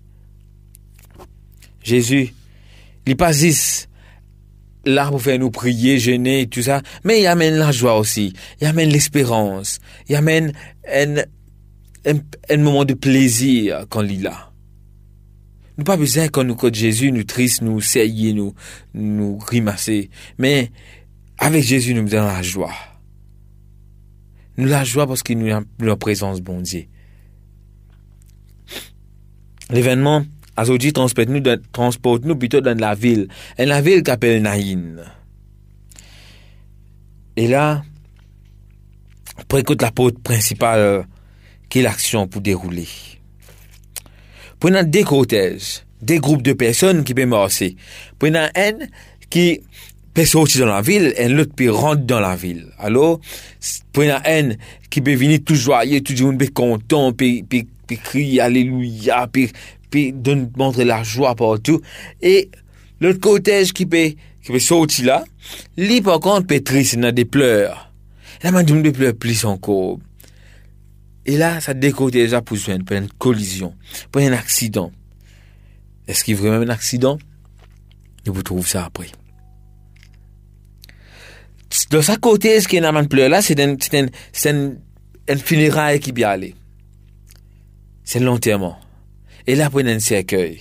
Jésus, 1.83 2.33
il 3.05 3.17
passe 3.17 3.87
là 4.85 5.09
pour 5.09 5.21
faire 5.21 5.39
nous 5.39 5.51
prier, 5.51 5.99
jeûner, 5.99 6.47
tout 6.47 6.61
ça, 6.61 6.81
mais 7.03 7.21
il 7.21 7.27
amène 7.27 7.55
la 7.55 7.71
joie 7.71 7.97
aussi, 7.97 8.33
il 8.61 8.67
amène 8.67 8.89
l'espérance, 8.89 9.79
il 10.07 10.15
amène 10.15 10.53
un, 10.91 11.17
un, 12.05 12.19
un 12.49 12.57
moment 12.57 12.85
de 12.85 12.93
plaisir 12.93 13.85
quand 13.89 14.03
il 14.03 14.23
là. 14.23 14.51
Nous 15.77 15.83
pas 15.83 15.97
besoin 15.97 16.29
quand 16.29 16.43
nous 16.43 16.55
code 16.55 16.75
Jésus, 16.75 17.11
nous 17.11 17.25
triste, 17.25 17.61
nous 17.61 17.81
serrer, 17.81 18.31
nous, 18.33 18.53
nous 18.93 19.37
grimacer. 19.37 20.09
Mais, 20.37 20.71
avec 21.37 21.63
Jésus, 21.63 21.93
nous 21.93 22.13
avons 22.15 22.27
la 22.27 22.41
joie. 22.41 22.73
Nous 24.57 24.67
la 24.67 24.85
joie 24.85 25.05
parce 25.05 25.21
qu'il 25.21 25.37
nous 25.37 25.53
a 25.53 25.61
la 25.79 25.95
présence 25.97 26.39
bon 26.39 26.61
Dieu. 26.61 26.85
L'événement, 29.69 30.23
aujourd'hui, 30.57 30.93
transporte 30.93 31.29
nous, 31.29 31.41
transporte 31.71 32.25
nous 32.25 32.35
plutôt 32.35 32.61
dans 32.61 32.77
la 32.77 32.95
ville. 32.95 33.27
Et 33.57 33.65
la 33.65 33.81
ville 33.81 34.03
qu'appelle 34.03 34.41
Naïn. 34.41 35.03
Et 37.35 37.47
là, 37.47 37.83
pour 39.47 39.59
écouter 39.59 39.85
la 39.85 39.91
porte 39.91 40.19
principale, 40.19 41.05
qui 41.69 41.79
est 41.79 41.81
l'action 41.81 42.27
pour 42.27 42.41
dérouler. 42.41 42.87
Prenons 44.59 44.83
des 44.83 45.03
cortèges, 45.03 45.83
des 46.01 46.19
groupes 46.19 46.41
de 46.41 46.53
personnes 46.53 47.03
qui 47.03 47.13
peuvent 47.13 47.27
marcher. 47.27 47.75
Prenons 48.17 48.47
un 48.55 48.73
qui 49.29 49.61
peut 50.13 50.25
sortir 50.25 50.65
dans 50.65 50.73
la 50.73 50.81
ville 50.81 51.13
et 51.17 51.27
l'autre 51.27 51.53
peut 51.53 51.69
rentrer 51.69 52.05
dans 52.05 52.19
la 52.21 52.35
ville. 52.35 52.67
Alors, 52.79 53.19
prenons 53.91 54.19
un 54.25 54.51
qui 54.89 55.01
peut 55.01 55.15
venir 55.15 55.39
tout 55.45 55.55
joyeux, 55.55 56.01
tout 56.01 56.13
le 56.13 56.23
monde 56.23 56.39
peut 56.39 56.47
content, 56.53 57.11
peut 57.85 57.95
crier 57.95 58.41
Alléluia, 58.41 59.27
peut, 59.27 59.47
peut 59.89 60.11
donner, 60.11 60.47
montrer 60.57 60.85
la 60.85 61.03
joie 61.03 61.35
partout. 61.35 61.81
Et 62.21 62.49
l'autre 62.99 63.19
cortège 63.19 63.73
qui 63.73 63.85
peut, 63.85 64.13
qui 64.43 64.51
peut 64.51 64.59
sortir 64.59 65.05
là, 65.05 65.23
lui 65.77 66.01
par 66.01 66.19
contre 66.19 66.47
peut 66.47 66.61
triste, 66.61 66.93
il 66.93 67.05
a 67.05 67.11
des 67.11 67.25
pleurs. 67.25 67.91
Là, 68.43 68.51
man, 68.51 68.65
peut 68.65 68.91
pleurer 68.91 69.13
plus 69.13 69.45
encore. 69.45 69.99
Et 71.25 71.37
là, 71.37 71.59
ça 71.59 71.73
décote 71.73 72.13
déjà 72.13 72.41
pour 72.41 72.57
une 72.67 73.07
collision, 73.17 73.73
pour 74.11 74.21
un 74.21 74.33
accident. 74.33 74.91
Est-ce 76.07 76.23
qu'il 76.23 76.35
y 76.35 76.37
a 76.37 76.41
vraiment 76.41 76.63
un 76.65 76.69
accident? 76.69 77.17
nous 78.25 78.33
vous 78.33 78.43
trouvons 78.43 78.63
ça 78.63 78.85
après. 78.85 79.07
De 81.91 82.01
sa 82.01 82.17
côté, 82.17 82.59
ce 82.61 82.67
qui 82.67 82.77
est 82.77 82.81
dans 82.81 82.91
le 82.91 83.07
pleur 83.07 83.29
là, 83.29 83.41
c'est 83.41 83.59
un, 83.59 83.73
un, 83.73 84.05
un, 84.45 84.71
un 85.29 85.37
funérail 85.37 85.99
qui 85.99 86.11
vient 86.11 86.29
aller. 86.29 86.55
C'est 88.05 88.19
l'enterrement. 88.19 88.77
Et 89.47 89.55
là, 89.55 89.69
prenez 89.69 89.93
un 89.93 89.99
cercueil. 89.99 90.59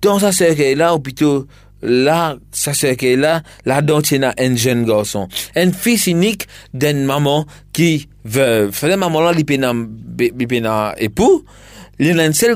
Dans 0.00 0.18
sa 0.18 0.32
cercueil 0.32 0.74
là, 0.74 0.94
ou 0.94 0.98
plutôt, 0.98 1.46
là, 1.82 2.36
sa 2.50 2.74
cercueil 2.74 3.16
là, 3.16 3.42
là-dedans, 3.64 4.00
il 4.10 4.20
y 4.20 4.24
a 4.24 4.34
un 4.38 4.56
jeune 4.56 4.84
garçon. 4.84 5.28
Un 5.54 5.72
fils 5.72 6.06
unique 6.06 6.48
d'une 6.74 7.04
maman 7.04 7.46
qui 7.72 8.08
veuve. 8.24 8.72
Fait 8.72 8.96
maman 8.96 9.20
là, 9.20 9.32
il 9.36 9.44
époux. 10.98 11.44
A 11.44 11.44
seul 11.44 11.44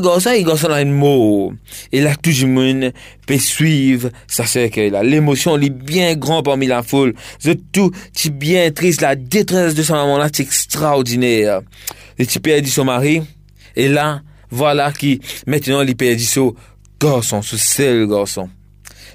garçon, 0.00 0.30
il 0.36 0.44
garçon 0.44 0.68
a 0.68 0.76
un 0.76 0.84
mot. 0.86 1.52
Et 1.92 2.00
là, 2.00 2.16
tout 2.16 2.30
le 2.40 2.46
monde 2.48 2.92
peut 3.26 3.38
suivre 3.38 4.10
sa 4.26 4.44
là. 4.44 5.02
L'émotion, 5.02 5.56
elle 5.56 5.64
est 5.64 5.70
bien 5.70 6.14
grande 6.16 6.44
parmi 6.44 6.66
la 6.66 6.82
foule. 6.82 7.14
C'est 7.38 7.70
tout, 7.70 7.92
tu 8.12 8.30
bien 8.30 8.70
triste, 8.72 9.02
la 9.02 9.14
détresse 9.14 9.74
de 9.74 9.82
sa 9.82 9.94
maman 9.94 10.26
c'est 10.32 10.42
extraordinaire. 10.42 11.60
Et 12.18 12.26
tu 12.26 12.40
perds 12.40 12.66
son 12.66 12.84
mari. 12.84 13.22
Et 13.76 13.88
là, 13.88 14.22
voilà 14.50 14.90
qui, 14.90 15.20
maintenant, 15.46 15.82
il 15.82 15.96
perd 15.96 16.18
son 16.18 16.54
garçon, 17.00 17.42
ce 17.42 17.56
seul 17.56 18.08
garçon. 18.08 18.48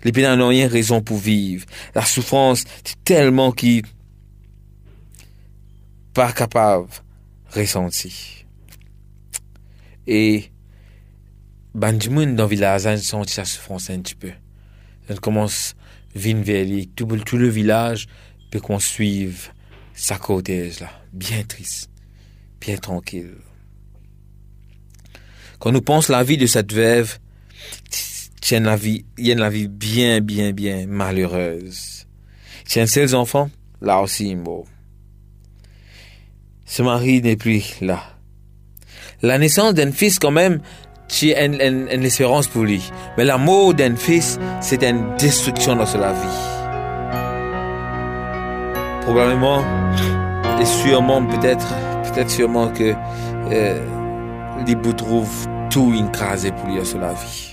Les 0.03 0.11
pénals 0.11 0.37
n'ont 0.37 0.47
rien 0.47 0.67
raison 0.67 1.01
pour 1.01 1.17
vivre. 1.17 1.65
La 1.93 2.05
souffrance, 2.05 2.63
c'est 2.83 3.03
tellement 3.03 3.51
qui 3.51 3.83
pas 6.13 6.31
capable 6.31 6.87
ressentir. 7.53 8.40
Et, 10.07 10.51
monde 12.09 12.35
dans 12.35 12.47
village, 12.47 12.83
ils 12.85 12.99
senti 12.99 13.33
sa 13.33 13.45
souffrance 13.45 13.89
un 13.89 13.99
petit 13.99 14.15
peu. 14.15 14.31
On 15.09 15.15
commence 15.15 15.75
lui. 16.15 16.87
Tout, 16.95 17.05
tout 17.25 17.37
le 17.37 17.47
village 17.47 18.07
peut 18.51 18.59
qu'on 18.59 18.79
suive 18.79 19.51
sa 19.93 20.17
cortège 20.17 20.79
là. 20.79 20.89
Bien 21.13 21.43
triste. 21.43 21.89
Bien 22.59 22.77
tranquille. 22.77 23.35
Quand 25.59 25.71
nous 25.71 25.81
pensons 25.81 26.13
la 26.13 26.23
vie 26.23 26.37
de 26.37 26.47
cette 26.47 26.73
veuve, 26.73 27.19
il 28.43 28.51
y 28.51 28.55
a 28.55 28.57
une 28.57 28.75
vie, 28.75 29.05
y 29.17 29.31
a 29.31 29.33
une 29.33 29.49
vie 29.49 29.67
bien, 29.67 30.19
bien, 30.19 30.51
bien 30.51 30.87
malheureuse. 30.87 32.07
A 32.75 32.87
ses 32.87 33.13
enfants, 33.13 33.49
là 33.81 34.01
aussi, 34.01 34.35
mort. 34.35 34.65
Ce 36.65 36.81
mari 36.81 37.21
n'est 37.21 37.35
plus 37.35 37.79
là. 37.81 38.20
La 39.21 39.37
naissance 39.37 39.73
d'un 39.73 39.91
fils, 39.91 40.19
quand 40.19 40.31
même, 40.31 40.59
c'est 41.07 41.33
une, 41.45 42.03
espérance 42.03 42.47
pour 42.47 42.63
lui. 42.63 42.81
Mais 43.17 43.23
la 43.23 43.37
mort 43.37 43.73
d'un 43.73 43.95
fils, 43.95 44.39
c'est 44.61 44.83
une 44.83 45.15
destruction 45.17 45.75
dans 45.75 45.85
sa 45.85 46.11
vie. 46.13 46.39
Probablement, 49.01 49.63
et 50.59 50.65
sûrement, 50.65 51.25
peut-être, 51.25 51.67
peut-être 52.03 52.29
sûrement 52.29 52.69
que 52.69 52.93
euh, 53.51 53.85
il 54.67 54.95
trouve 54.95 55.47
tout 55.69 55.93
écrasé 55.93 56.51
pour 56.51 56.67
lui 56.67 56.77
dans 56.77 56.85
sa 56.85 57.13
vie 57.13 57.51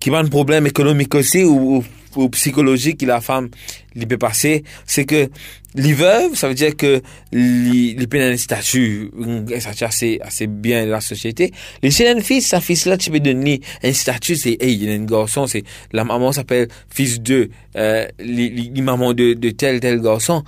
qui 0.00 0.08
va 0.08 0.18
un 0.18 0.26
problème 0.26 0.66
économique 0.66 1.14
aussi 1.14 1.44
ou, 1.44 1.84
psychologique 2.30 3.00
que 3.00 3.06
la 3.06 3.20
femme 3.20 3.48
lui 3.94 4.06
peut 4.06 4.18
passer, 4.18 4.64
c'est 4.86 5.04
que 5.04 5.28
les 5.74 5.92
veuves, 5.92 6.34
ça 6.34 6.48
veut 6.48 6.54
dire 6.54 6.76
que 6.76 7.00
les 7.32 8.06
peuvent 8.08 8.32
un 8.32 8.36
statut, 8.36 9.10
un 9.24 9.60
statut 9.60 9.84
assez, 9.84 10.18
assez 10.22 10.46
bien 10.46 10.84
la 10.86 11.00
société. 11.00 11.52
Les 11.82 11.90
jeunes 11.90 12.22
fils, 12.22 12.46
sa 12.48 12.60
fils 12.60 12.86
là, 12.86 12.96
tu 12.96 13.10
peux 13.10 13.20
donner 13.20 13.60
un 13.82 13.92
statut, 13.92 14.36
c'est, 14.36 14.56
hey, 14.60 14.74
il 14.74 14.84
y 14.84 14.90
a 14.90 14.94
un 14.94 15.04
garçon, 15.04 15.46
c'est, 15.46 15.62
la 15.92 16.04
maman 16.04 16.32
s'appelle 16.32 16.68
fils 16.88 17.20
de, 17.20 17.50
euh, 17.76 18.06
les, 18.18 18.48
les 18.48 18.82
mamans 18.82 19.12
de, 19.12 19.34
de 19.34 19.50
tel, 19.50 19.80
tel 19.80 20.00
garçon. 20.00 20.42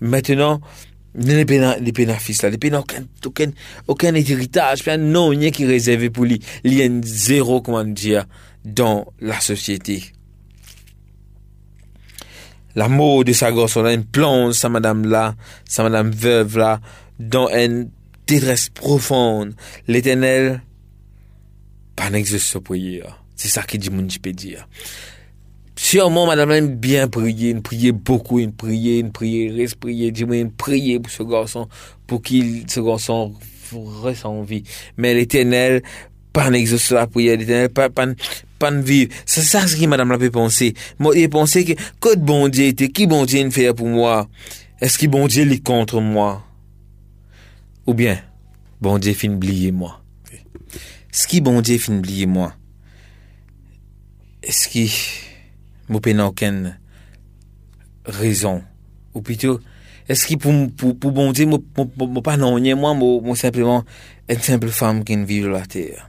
Maintenant, 0.00 0.60
les 1.14 1.44
pénal, 1.44 1.82
les 1.82 1.92
fils 2.18 2.42
là, 2.42 2.50
les 2.50 2.58
pénal, 2.58 2.80
aucun, 2.80 3.04
aucun, 3.26 3.50
aucun 3.88 4.14
héritage, 4.14 4.86
non, 4.96 5.28
rien 5.28 5.50
qui 5.50 5.64
est 5.64 5.66
réservé 5.66 6.10
pour 6.10 6.24
lui. 6.24 6.40
Il 6.62 6.74
y 6.74 6.82
a 6.82 6.84
un 6.84 7.00
zéro, 7.02 7.60
comment 7.60 7.84
dire, 7.84 8.26
dans 8.64 9.06
la 9.20 9.40
société. 9.40 10.02
L'amour 12.78 13.24
de 13.24 13.32
sa 13.32 13.50
gosse, 13.50 13.74
on 13.74 13.84
a 13.84 13.92
une 13.92 14.04
plonge, 14.04 14.54
sa 14.54 14.68
madame 14.68 15.04
là, 15.04 15.34
sa 15.68 15.82
madame 15.82 16.12
veuve 16.12 16.58
là, 16.58 16.80
dans 17.18 17.48
une 17.48 17.90
détresse 18.24 18.68
profonde. 18.68 19.56
L'éternel, 19.88 20.62
pas 21.96 22.08
n'existe 22.08 22.60
pour 22.60 22.76
C'est 23.34 23.48
ça 23.48 23.64
qui 23.64 23.78
dit 23.78 23.90
mon 23.90 24.02
dire. 24.02 24.68
Sûrement, 25.74 26.28
madame 26.28 26.52
aime 26.52 26.76
bien 26.76 27.08
prier, 27.08 27.50
une 27.50 27.62
prier 27.62 27.90
beaucoup, 27.90 28.38
une 28.38 28.52
prier, 28.52 29.00
une 29.00 29.10
prier, 29.10 29.50
reste 29.50 29.74
prier, 29.74 30.12
dis-moi, 30.12 30.44
prier 30.56 31.00
pour 31.00 31.10
ce 31.10 31.24
garçon, 31.24 31.68
pour 32.06 32.22
qu'il, 32.22 32.70
ce 32.70 32.78
garçon, 32.78 33.34
ressent 33.72 34.42
vie. 34.42 34.62
Mais 34.96 35.14
l'éternel, 35.14 35.82
pas 36.32 36.48
n'exauce 36.48 36.92
la 36.92 37.08
prière, 37.08 37.38
l'éternel, 37.38 37.70
pas, 37.70 37.88
pan 38.60 38.80
viv. 38.84 39.14
Se 39.28 39.44
sa 39.46 39.64
se 39.68 39.78
ki 39.78 39.88
madame 39.90 40.14
la 40.14 40.20
pe 40.20 40.30
pense. 40.34 40.72
Mo 41.02 41.14
e 41.16 41.26
pense 41.32 41.62
ki, 41.66 41.76
kote 42.02 42.24
bon 42.26 42.48
diye 42.52 42.72
ite, 42.74 42.90
ki 42.94 43.08
bon 43.10 43.26
diye 43.28 43.44
n 43.46 43.52
fè 43.54 43.70
pou 43.76 43.90
mwa? 43.90 44.24
Eski 44.84 45.08
bon 45.10 45.26
diye 45.30 45.46
li 45.48 45.60
kontre 45.64 46.02
mwa? 46.04 46.36
Ou 47.88 47.94
bien, 47.98 48.20
bon 48.82 49.00
diye 49.02 49.16
fin 49.18 49.38
bliye 49.40 49.72
mwa? 49.74 49.96
Eski 51.08 51.40
bon 51.44 51.62
diye 51.64 51.80
fin 51.82 52.02
bliye 52.04 52.28
mwa? 52.30 52.52
Eski 54.42 54.86
mou 55.88 56.02
pe 56.04 56.14
nan 56.14 56.34
ken 56.36 56.60
rezon? 58.20 58.62
Ou 59.14 59.24
pito, 59.24 59.56
eski 60.08 60.36
pou, 60.38 60.68
pou, 60.78 60.94
pou 60.94 61.14
bon 61.14 61.34
diye 61.34 61.48
mou 61.48 62.22
pa 62.22 62.36
nan 62.38 62.60
nye 62.62 62.76
mwa, 62.78 62.94
mou 62.98 63.34
simplement, 63.40 63.88
en 64.28 64.46
simple 64.46 64.70
fam 64.74 65.02
ken 65.06 65.26
vive 65.26 65.50
la 65.50 65.64
ter? 65.66 66.04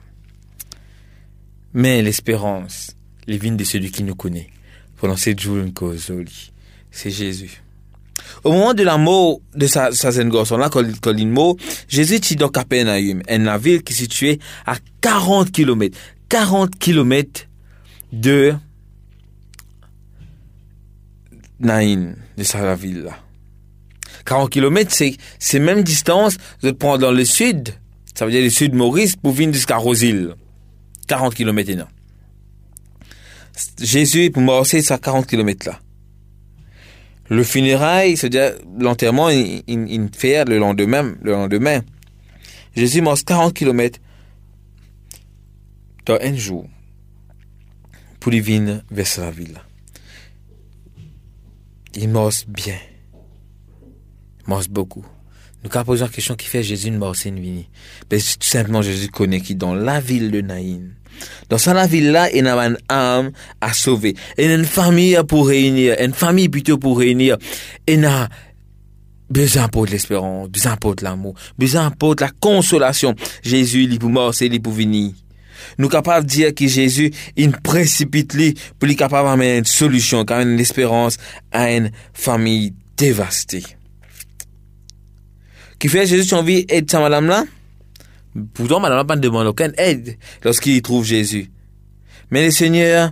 Mais 1.73 2.01
l'espérance, 2.01 2.95
les 3.27 3.38
vignes 3.38 3.58
de 3.58 3.63
celui 3.63 3.91
qui 3.91 4.03
nous 4.03 4.15
connaît. 4.15 4.49
Pendant 4.97 5.15
sept 5.15 5.39
jours, 5.39 5.58
une 5.58 5.73
cause. 5.73 6.12
C'est 6.91 7.12
Jésus. 7.12 7.62
Au 8.43 8.51
moment 8.51 8.73
de 8.73 8.84
la 8.84 8.97
mort 8.97 9.39
de 9.55 9.67
sa, 9.67 9.91
sa 9.91 10.12
là, 10.12 10.69
mort, 11.25 11.55
Jésus 11.88 12.15
est 12.15 12.36
dans 12.36 12.49
Capernaum, 12.49 13.21
une 13.29 13.58
ville 13.58 13.84
qui 13.84 13.93
est 13.93 13.95
située 13.95 14.39
à 14.65 14.75
40 15.01 15.51
km. 15.51 15.97
40 16.29 16.77
km 16.77 17.47
de 18.12 18.53
Naïn, 21.60 22.15
de 22.38 22.43
sa 22.43 22.75
ville 22.75 23.03
là. 23.03 23.19
40 24.25 24.49
km, 24.49 24.91
c'est, 24.93 25.15
c'est 25.39 25.60
même 25.60 25.82
distance 25.84 26.38
de 26.62 26.71
prendre 26.71 26.99
dans 26.99 27.12
le 27.12 27.25
sud, 27.25 27.69
ça 28.13 28.25
veut 28.25 28.32
dire 28.32 28.43
le 28.43 28.49
sud 28.49 28.75
Maurice, 28.75 29.15
pour 29.15 29.32
venir 29.32 29.53
jusqu'à 29.53 29.77
Rosil. 29.77 30.34
40 31.09 31.33
km 31.33 31.73
non. 31.73 31.87
Jésus, 33.81 34.31
pour 34.31 34.43
mort, 34.43 34.65
c'est 34.65 34.89
à 34.91 34.97
40 34.97 35.25
km 35.25 35.67
là. 35.67 35.79
Le 37.29 37.43
funérail, 37.43 38.15
c'est-à-dire 38.15 38.53
l'enterrement, 38.79 39.29
il, 39.29 39.63
il, 39.67 40.09
fait 40.15 40.45
le 40.45 40.57
lendemain, 40.59 41.15
le 41.21 41.31
lendemain. 41.31 41.81
Jésus 42.75 43.01
mort 43.01 43.17
40 43.23 43.53
km 43.53 43.99
dans 46.05 46.17
un 46.21 46.35
jour 46.35 46.67
pour 48.19 48.33
y 48.33 48.39
venir 48.39 48.81
vers 48.89 49.07
sa 49.07 49.29
ville. 49.31 49.59
Il 51.95 52.09
mort 52.09 52.31
bien. 52.47 52.77
Il 54.41 54.49
mort 54.49 54.63
beaucoup. 54.69 55.05
Nous 55.63 55.69
avons 55.73 55.85
posé 55.85 56.03
la 56.03 56.09
question 56.09 56.35
qui 56.35 56.47
fait 56.47 56.63
Jésus 56.63 56.91
mort, 56.91 57.15
c'est 57.15 57.29
une 57.29 57.39
vie. 57.39 57.67
Ben, 58.09 58.19
tout 58.19 58.47
simplement, 58.47 58.81
Jésus 58.81 59.09
connaît 59.09 59.41
qui 59.41 59.55
dans 59.55 59.75
la 59.75 59.99
ville 59.99 60.31
de 60.31 60.41
Naïn. 60.41 60.91
Dans 61.49 61.57
cette 61.57 61.89
ville-là, 61.89 62.31
il 62.31 62.45
y 62.45 62.47
a 62.47 62.65
une 62.65 62.77
âme 62.87 63.31
à 63.59 63.73
sauver. 63.73 64.15
Il 64.37 64.45
y 64.45 64.47
a 64.47 64.55
une 64.55 64.65
famille 64.65 65.17
pour 65.27 65.47
réunir, 65.47 65.95
une 65.99 66.13
famille 66.13 66.47
plutôt 66.47 66.77
pour 66.77 66.99
réunir. 66.99 67.37
Il 67.87 68.01
y 68.01 68.05
a 68.05 68.29
besoin 69.29 69.67
pour 69.67 69.85
l'espérance, 69.85 70.49
besoin 70.49 70.77
pour 70.77 70.95
l'amour, 71.01 71.35
besoin 71.57 71.91
pour 71.91 72.15
la 72.19 72.29
consolation. 72.39 73.15
Jésus, 73.43 73.83
il 73.83 73.95
est 73.95 73.99
pour 73.99 74.09
mort, 74.09 74.33
c'est 74.33 74.47
il 74.47 74.61
pour 74.61 74.73
venir. 74.73 75.11
Nous 75.77 75.89
capables 75.89 76.25
de 76.25 76.31
dire 76.31 76.55
que 76.55 76.67
Jésus, 76.67 77.11
il 77.35 77.51
précipite 77.51 78.33
lui 78.33 78.55
pour 78.79 78.87
lui 78.87 78.95
capable 78.95 79.27
d'amener 79.27 79.57
une 79.57 79.65
solution, 79.65 80.23
car 80.23 80.39
une 80.39 80.59
espérance 80.59 81.17
à 81.51 81.71
une 81.71 81.91
famille 82.13 82.73
dévastée. 82.97 83.63
Qui 85.79 85.87
fait 85.87 86.05
Jésus, 86.05 86.33
a 86.33 86.37
envie 86.37 86.65
d'aider 86.65 86.87
sa 86.89 86.99
madame 86.99 87.27
là? 87.27 87.45
Pourtant, 88.53 88.79
madame 88.79 88.97
n'a 88.97 89.05
pas 89.05 89.15
demandé 89.15 89.47
aucune 89.47 89.73
aide 89.77 90.17
lorsqu'il 90.43 90.81
trouve 90.81 91.05
Jésus. 91.05 91.49
Mais 92.31 92.45
le 92.45 92.51
Seigneur, 92.51 93.11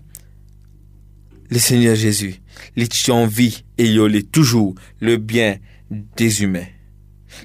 le 1.50 1.60
Seigneur 1.60 1.96
Jésus, 1.96 2.36
il 2.76 2.84
a 2.84 3.14
envie 3.14 3.64
et 3.78 3.86
il 3.86 4.00
a 4.00 4.22
toujours 4.32 4.76
le 5.00 5.18
bien 5.18 5.58
des 5.90 6.44
humains. 6.44 6.66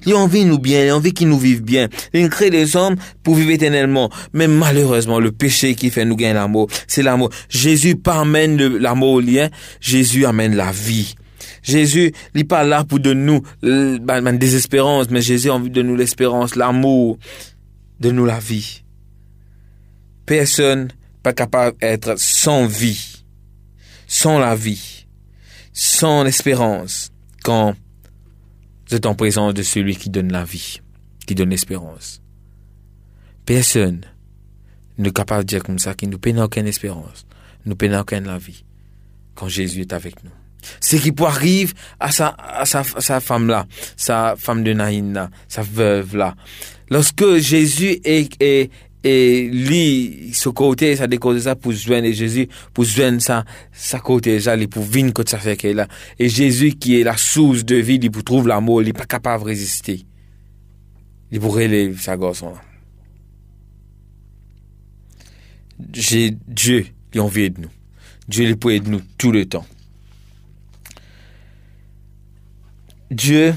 Il 0.05 0.13
a 0.13 0.17
envie 0.17 0.45
nous 0.45 0.59
bien, 0.59 0.83
il 0.83 0.89
a 0.89 0.95
envie 0.95 1.13
qu'ils 1.13 1.29
nous 1.29 1.39
vivent 1.39 1.63
bien. 1.63 1.87
Il 2.13 2.29
crée 2.29 2.49
des 2.49 2.75
hommes 2.75 2.95
pour 3.21 3.35
vivre 3.35 3.51
éternellement. 3.51 4.09
Mais 4.33 4.47
malheureusement, 4.47 5.19
le 5.19 5.31
péché 5.31 5.75
qui 5.75 5.89
fait 5.89 6.05
nous 6.05 6.15
gagner 6.15 6.33
l'amour, 6.33 6.67
c'est 6.87 7.03
l'amour. 7.03 7.29
Jésus 7.49 7.95
pas 7.95 8.19
amène 8.21 8.57
l'amour 8.77 9.13
au 9.13 9.19
lien, 9.19 9.49
Jésus 9.79 10.25
amène 10.25 10.55
la 10.55 10.71
vie. 10.71 11.15
Jésus, 11.63 12.11
n'est 12.35 12.43
pas 12.43 12.63
là 12.63 12.83
pour 12.83 12.99
donner 12.99 13.21
nous 13.23 13.41
euh, 13.63 13.97
ben, 13.99 14.21
ben, 14.21 14.37
des 14.37 14.59
mais 15.09 15.21
Jésus 15.21 15.49
a 15.49 15.53
envie 15.53 15.69
de 15.69 15.81
nous 15.81 15.95
l'espérance, 15.95 16.55
l'amour, 16.55 17.17
de 17.99 18.11
nous 18.11 18.25
la 18.25 18.39
vie. 18.39 18.83
Personne 20.25 20.89
pas 21.23 21.33
capable 21.33 21.77
d'être 21.79 22.19
sans 22.19 22.67
vie, 22.67 23.23
sans 24.07 24.39
la 24.39 24.55
vie, 24.55 25.07
sans 25.71 26.25
espérance, 26.25 27.11
quand 27.43 27.75
vous 28.89 28.95
êtes 28.95 29.05
en 29.05 29.15
présence 29.15 29.53
de 29.53 29.63
celui 29.63 29.95
qui 29.95 30.09
donne 30.09 30.31
la 30.31 30.43
vie, 30.43 30.81
qui 31.25 31.33
donne 31.33 31.49
l'espérance. 31.49 32.21
Personne 33.45 34.01
n'est 34.97 35.11
capable 35.11 35.45
de 35.45 35.47
dire 35.47 35.63
comme 35.63 35.79
ça 35.79 35.93
qu'il 35.93 36.09
ne 36.09 36.17
peine 36.17 36.39
aucune 36.39 36.67
espérance, 36.67 37.25
ne 37.65 37.73
peine 37.73 37.95
aucune 37.95 38.25
la 38.25 38.37
vie, 38.37 38.65
quand 39.33 39.47
Jésus 39.47 39.81
est 39.81 39.93
avec 39.93 40.23
nous. 40.25 40.31
Ce 40.79 40.95
qui 40.95 41.11
peut 41.11 41.25
arriver 41.25 41.73
à 41.99 42.11
sa, 42.11 42.35
à 42.37 42.65
sa, 42.65 42.83
sa 42.83 43.19
femme 43.19 43.47
là, 43.47 43.65
sa 43.97 44.35
femme 44.37 44.63
de 44.63 44.73
Naïn 44.73 45.13
là, 45.13 45.29
sa 45.47 45.61
veuve 45.61 46.15
là. 46.15 46.35
Lorsque 46.89 47.37
Jésus 47.37 47.99
est, 48.03 48.41
est, 48.41 48.69
et 49.03 49.49
lui, 49.51 50.29
ce 50.33 50.47
côté, 50.47 50.95
ça 50.95 51.07
décode 51.07 51.37
ça 51.39 51.55
pour 51.55 51.73
joindre 51.73 52.09
Jésus, 52.11 52.47
pour 52.73 52.85
joindre 52.85 53.21
ça, 53.21 53.43
sa 53.73 53.99
côté, 53.99 54.39
ça, 54.39 54.55
il 54.55 54.69
pour 54.69 54.83
venir 54.83 55.11
quand 55.13 55.27
ça 55.27 55.55
qu'elle 55.57 55.75
là. 55.75 55.87
Et 56.17 56.29
Jésus, 56.29 56.71
qui 56.71 56.99
est 56.99 57.03
la 57.03 57.17
source 57.17 57.65
de 57.65 57.75
vie, 57.75 57.99
il 58.01 58.11
pour 58.11 58.23
trouver 58.23 58.47
l'amour, 58.47 58.81
il 58.81 58.85
n'est 58.85 58.93
pas 58.93 59.05
capable 59.05 59.43
de 59.43 59.49
résister. 59.49 60.05
Il 61.31 61.39
pourrait 61.39 61.65
relever 61.65 61.97
sa 61.97 62.15
garçon 62.15 62.51
là. 62.51 62.61
J'ai 65.91 66.31
Dieu, 66.47 66.85
il 67.13 67.19
a 67.19 67.23
envie 67.23 67.49
de 67.49 67.61
nous. 67.61 67.69
Dieu, 68.29 68.45
il 68.45 68.57
peut 68.57 68.71
aider 68.71 68.89
nous 68.89 69.01
tout 69.17 69.31
le 69.31 69.45
temps. 69.45 69.65
Dieu, 73.13 73.53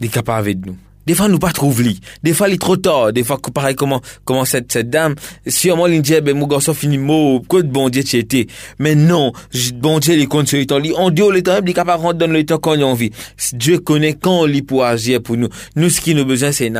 il 0.00 0.06
est 0.06 0.08
capable 0.08 0.54
de 0.54 0.68
nous. 0.68 0.76
Des 1.06 1.14
fois, 1.14 1.28
nous 1.28 1.38
pas 1.38 1.50
trouve 1.50 1.82
lui. 1.82 1.98
Des 2.22 2.34
fois, 2.34 2.48
il 2.48 2.54
est 2.54 2.58
trop 2.58 2.76
tard. 2.76 3.12
Des 3.12 3.24
fois, 3.24 3.38
pareil, 3.52 3.74
comment, 3.74 4.00
comment 4.24 4.44
cette, 4.44 4.70
cette 4.70 4.90
dame, 4.90 5.14
sûrement, 5.46 5.86
il 5.86 6.02
dit, 6.02 6.20
ben, 6.20 6.36
mon 6.36 6.46
garçon 6.46 6.74
finit 6.74 6.98
mot, 6.98 7.40
que 7.40 7.56
de 7.56 7.68
bon 7.68 7.88
Dieu 7.88 8.04
tu 8.04 8.16
étais? 8.16 8.46
Mais 8.78 8.94
non, 8.94 9.32
bon 9.74 9.98
Dieu, 9.98 10.14
il 10.14 10.28
compte 10.28 10.46
sur 10.46 10.58
le 10.58 10.66
temps. 10.66 10.78
Il, 10.78 10.92
on 10.96 11.10
dit, 11.10 11.22
le 11.22 11.42
temps, 11.42 11.58
il 11.62 11.68
est 11.68 11.72
capable 11.72 12.16
de 12.16 12.26
dans 12.26 12.32
le 12.32 12.44
temps 12.44 12.58
qu'on 12.58 12.80
a 12.80 12.84
envie. 12.84 13.10
Dieu 13.54 13.78
connaît 13.78 14.12
quand 14.12 14.46
il 14.46 14.64
peut 14.64 14.84
agir 14.84 15.22
pour 15.22 15.36
nous. 15.36 15.48
Nous, 15.74 15.90
ce 15.90 16.00
qui 16.00 16.14
nous 16.14 16.24
besoin, 16.24 16.52
c'est 16.52 16.70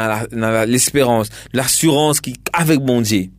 l'espérance, 0.67 1.29
l'assurance 1.53 2.21
qui, 2.21 2.37
avec 2.53 2.79
bon 2.81 3.01
Dieu, 3.01 3.31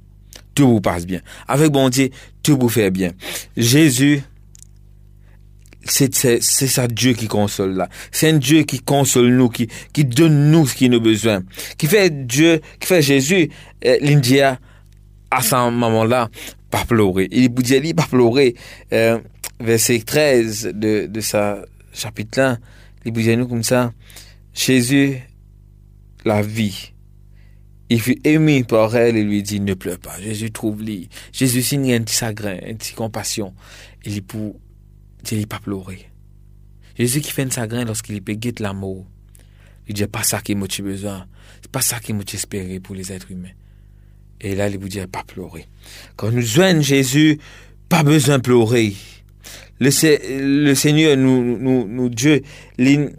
tout 0.55 0.67
vous 0.67 0.81
passe 0.81 1.05
bien. 1.05 1.21
Avec 1.47 1.71
bon 1.71 1.89
Dieu, 1.89 2.09
tout 2.43 2.57
vous 2.59 2.69
fait 2.69 2.91
bien. 2.91 3.11
Jésus, 3.55 4.23
c'est 5.85 6.21
ça 6.21 6.87
Dieu 6.87 7.13
qui 7.13 7.27
console 7.27 7.73
là. 7.75 7.89
C'est 8.11 8.29
un 8.29 8.37
Dieu 8.37 8.63
qui 8.63 8.79
console 8.79 9.29
nous, 9.29 9.49
qui 9.49 9.67
qui 9.93 10.05
donne 10.05 10.51
nous 10.51 10.67
ce 10.67 10.75
qui 10.75 10.89
nous 10.89 11.01
besoin, 11.01 11.43
qui 11.77 11.87
fait 11.87 12.25
Dieu, 12.27 12.61
qui 12.79 12.87
fait 12.87 13.01
Jésus, 13.01 13.49
euh, 13.85 13.97
l'India 14.01 14.59
à 15.31 15.41
ce 15.41 15.69
moment-là 15.69 16.29
pas 16.69 16.85
pleurer. 16.85 17.27
Il 17.31 17.53
dit 17.53 17.93
pas 17.93 18.07
pleurer. 18.09 18.55
Euh, 18.93 19.19
verset 19.59 19.99
13 19.99 20.71
de 20.73 21.05
de 21.05 21.21
sa 21.21 21.63
chapitre 21.93 22.39
1, 22.39 22.57
il 23.05 23.11
dit 23.11 23.37
nous 23.37 23.47
comme 23.47 23.63
ça. 23.63 23.93
Jésus 24.53 25.19
la 26.25 26.41
vie. 26.41 26.93
Il 27.89 27.99
fut 27.99 28.19
ému 28.23 28.63
par 28.63 28.95
elle 28.95 29.17
et 29.17 29.23
lui 29.23 29.43
dit 29.43 29.59
ne 29.59 29.73
pleure 29.73 29.99
pas. 29.99 30.17
Jésus 30.21 30.51
trouve 30.51 30.81
lui. 30.81 31.09
Jésus 31.33 31.61
signe 31.61 31.93
un 31.93 32.01
petit 32.01 32.15
chagrin, 32.15 32.57
un 32.65 32.75
petit 32.75 32.93
compassion. 32.93 33.53
Il 34.05 34.17
est 34.17 34.21
pour 34.21 34.55
Dieu 35.23 35.37
il 35.37 35.47
pas 35.47 35.59
pleurer. 35.59 36.09
Jésus 36.97 37.21
qui 37.21 37.31
fait 37.31 37.43
un 37.43 37.49
chagrin 37.49 37.85
lorsqu'il 37.85 38.21
peut 38.21 38.33
guetter 38.33 38.63
l'amour. 38.63 39.05
Il 39.87 39.93
dit 39.95 40.05
pas 40.07 40.23
ça 40.23 40.41
qui 40.41 40.55
m'a 40.55 40.67
besoin. 40.67 41.25
C'est 41.61 41.71
pas 41.71 41.81
ça 41.81 41.99
qui 41.99 42.13
m'a 42.13 42.23
espéré 42.31 42.79
pour 42.79 42.95
les 42.95 43.11
êtres 43.11 43.31
humains. 43.31 43.49
Et 44.39 44.55
là, 44.55 44.67
il 44.67 44.77
vous 44.77 44.89
dit 44.89 44.99
pas 45.11 45.23
pleurer. 45.23 45.67
Quand 46.15 46.31
nous 46.31 46.41
joignons 46.41 46.81
Jésus, 46.81 47.39
pas 47.89 48.03
besoin 48.03 48.37
de 48.37 48.43
pleurer. 48.43 48.93
Le, 49.79 49.91
Se- 49.91 50.17
le 50.65 50.73
Seigneur, 50.75 51.17
nous, 51.17 51.57
nous, 51.57 51.87
Dieu, 52.09 52.41
il, 52.77 53.11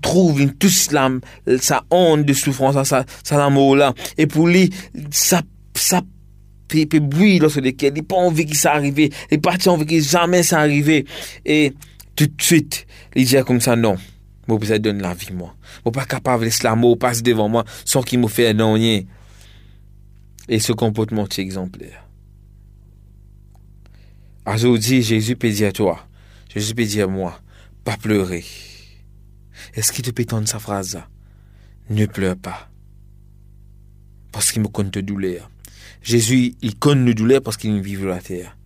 trouve, 0.00 0.40
il 0.40 0.54
la, 0.92 1.10
sa 1.60 1.84
honte 1.90 2.24
de 2.24 2.32
souffrance, 2.32 2.82
sa, 2.88 3.04
sa 3.22 3.44
amour 3.44 3.76
là. 3.76 3.94
Et 4.16 4.26
pour 4.26 4.46
lui, 4.48 4.70
ça, 5.10 5.42
ça 5.74 6.02
puis, 6.70 6.86
puis 6.86 7.00
bruit 7.00 7.38
lorsque 7.40 7.56
lequel 7.56 7.92
il 7.96 8.02
n'a 8.02 8.02
pas 8.04 8.16
envie 8.16 8.46
que 8.46 8.56
ça 8.56 8.74
arrive, 8.74 8.98
il 8.98 9.10
n'a 9.32 9.38
pas 9.38 9.56
envie 9.68 9.86
que 9.86 10.00
jamais 10.00 10.44
ça 10.44 10.60
arrive. 10.60 11.04
Et 11.44 11.74
tout 12.14 12.26
de 12.26 12.42
suite, 12.42 12.86
il 13.16 13.26
dit 13.26 13.36
comme 13.44 13.60
ça, 13.60 13.74
non, 13.74 13.96
moi, 14.46 14.56
vous 14.56 14.78
donner 14.78 15.02
la 15.02 15.14
vie, 15.14 15.32
moi. 15.32 15.54
Moi, 15.84 15.92
pas 15.92 16.04
capable 16.04 16.40
de 16.40 16.44
laisser 16.46 16.62
l'amour 16.62 16.98
passer 16.98 17.22
devant 17.22 17.48
moi 17.48 17.64
sans 17.84 18.02
qu'il 18.02 18.20
me 18.20 18.28
fait 18.28 18.54
non 18.54 18.74
rien. 18.74 19.02
Et 20.48 20.60
ce 20.60 20.72
comportement 20.72 21.24
est 21.24 21.38
exemplaire. 21.40 22.06
Aujourd'hui, 24.46 25.02
Jésus 25.02 25.36
peut 25.36 25.50
dire 25.50 25.68
à 25.68 25.72
toi, 25.72 26.06
Jésus 26.52 26.74
peut 26.74 26.84
dire 26.84 27.04
à 27.04 27.10
moi, 27.10 27.40
pas 27.84 27.96
pleurer. 27.96 28.44
Est-ce 29.74 29.92
qu'il 29.92 30.04
te 30.04 30.22
entendre 30.22 30.48
sa 30.48 30.58
phrase? 30.58 31.00
Ne 31.88 32.06
pleure 32.06 32.36
pas. 32.36 32.68
Parce 34.32 34.52
qu'il 34.52 34.62
me 34.62 34.68
compte 34.68 34.92
de 34.92 35.00
douleur. 35.00 35.50
Jésus, 36.02 36.54
il 36.62 36.76
connaît 36.76 37.02
nos 37.02 37.14
douleurs 37.14 37.42
parce 37.42 37.56
qu'il 37.56 37.80
vit 37.80 37.96
sur 37.96 38.08
la 38.08 38.20
terre. 38.20 38.56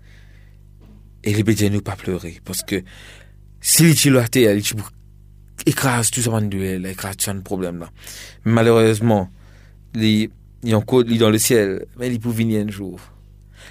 Et 1.22 1.30
il 1.30 1.44
peut 1.44 1.68
nous 1.68 1.80
pas 1.80 1.96
pleurer. 1.96 2.40
Parce 2.44 2.62
que 2.62 2.82
s'il 3.60 3.86
est 3.86 3.94
sur 3.94 4.12
la 4.12 4.28
terre, 4.28 4.56
il 4.56 4.62
écrase 5.66 6.10
tout 6.10 6.20
ça 6.20 6.40
de 6.40 6.56
il 6.56 6.86
écrase 6.86 7.16
tout 7.16 7.42
problème 7.42 7.78
là. 7.78 7.90
Malheureusement, 8.44 9.30
il, 9.94 10.30
est 10.64 10.74
encore 10.74 11.04
dans 11.04 11.30
le 11.30 11.38
ciel, 11.38 11.86
mais 11.98 12.12
il 12.12 12.20
peut 12.20 12.30
venir 12.30 12.64
un 12.64 12.70
jour. 12.70 13.00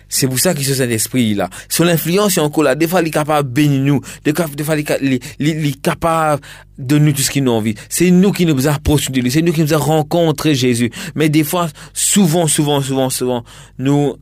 C'est 0.10 0.28
pour 0.28 0.40
ça 0.40 0.54
qu'il 0.54 0.66
se 0.66 0.74
Saint-Esprit 0.74 1.34
là. 1.34 1.50
Son 1.70 1.88
influence 1.88 2.38
est 2.38 2.42
encore 2.42 2.64
là. 2.64 2.76
Des 2.76 2.88
fois, 2.88 3.02
il 3.02 3.08
est 3.08 3.12
capable 3.12 3.50
de 3.50 3.54
bénir 3.54 3.82
nous. 3.82 4.02
Des 4.24 4.34
fois, 4.64 4.76
il, 4.78 5.14
est, 5.14 5.40
est 5.40 5.82
capable 5.82 6.42
de 6.78 6.98
nous 6.98 7.12
tout 7.12 7.22
ce 7.22 7.32
qu'il 7.32 7.44
nous 7.44 7.52
envie. 7.52 7.76
C'est 7.90 8.12
nous 8.12 8.32
qui 8.32 8.46
nous 8.46 8.68
approchons 8.68 9.12
de 9.12 9.22
lui. 9.22 9.32
C'est 9.32 9.42
nous 9.42 9.54
qui 9.54 9.62
nous 9.62 9.74
avons 9.74 9.86
rencontré 9.86 10.56
Jésus. 10.56 10.92
Mais 11.16 11.30
des 11.30 11.44
fois, 11.44 11.70
souvent, 11.94 12.48
souvent, 12.48 12.82
souvent, 12.82 13.10
souvent, 13.10 13.44
nous 13.78 14.16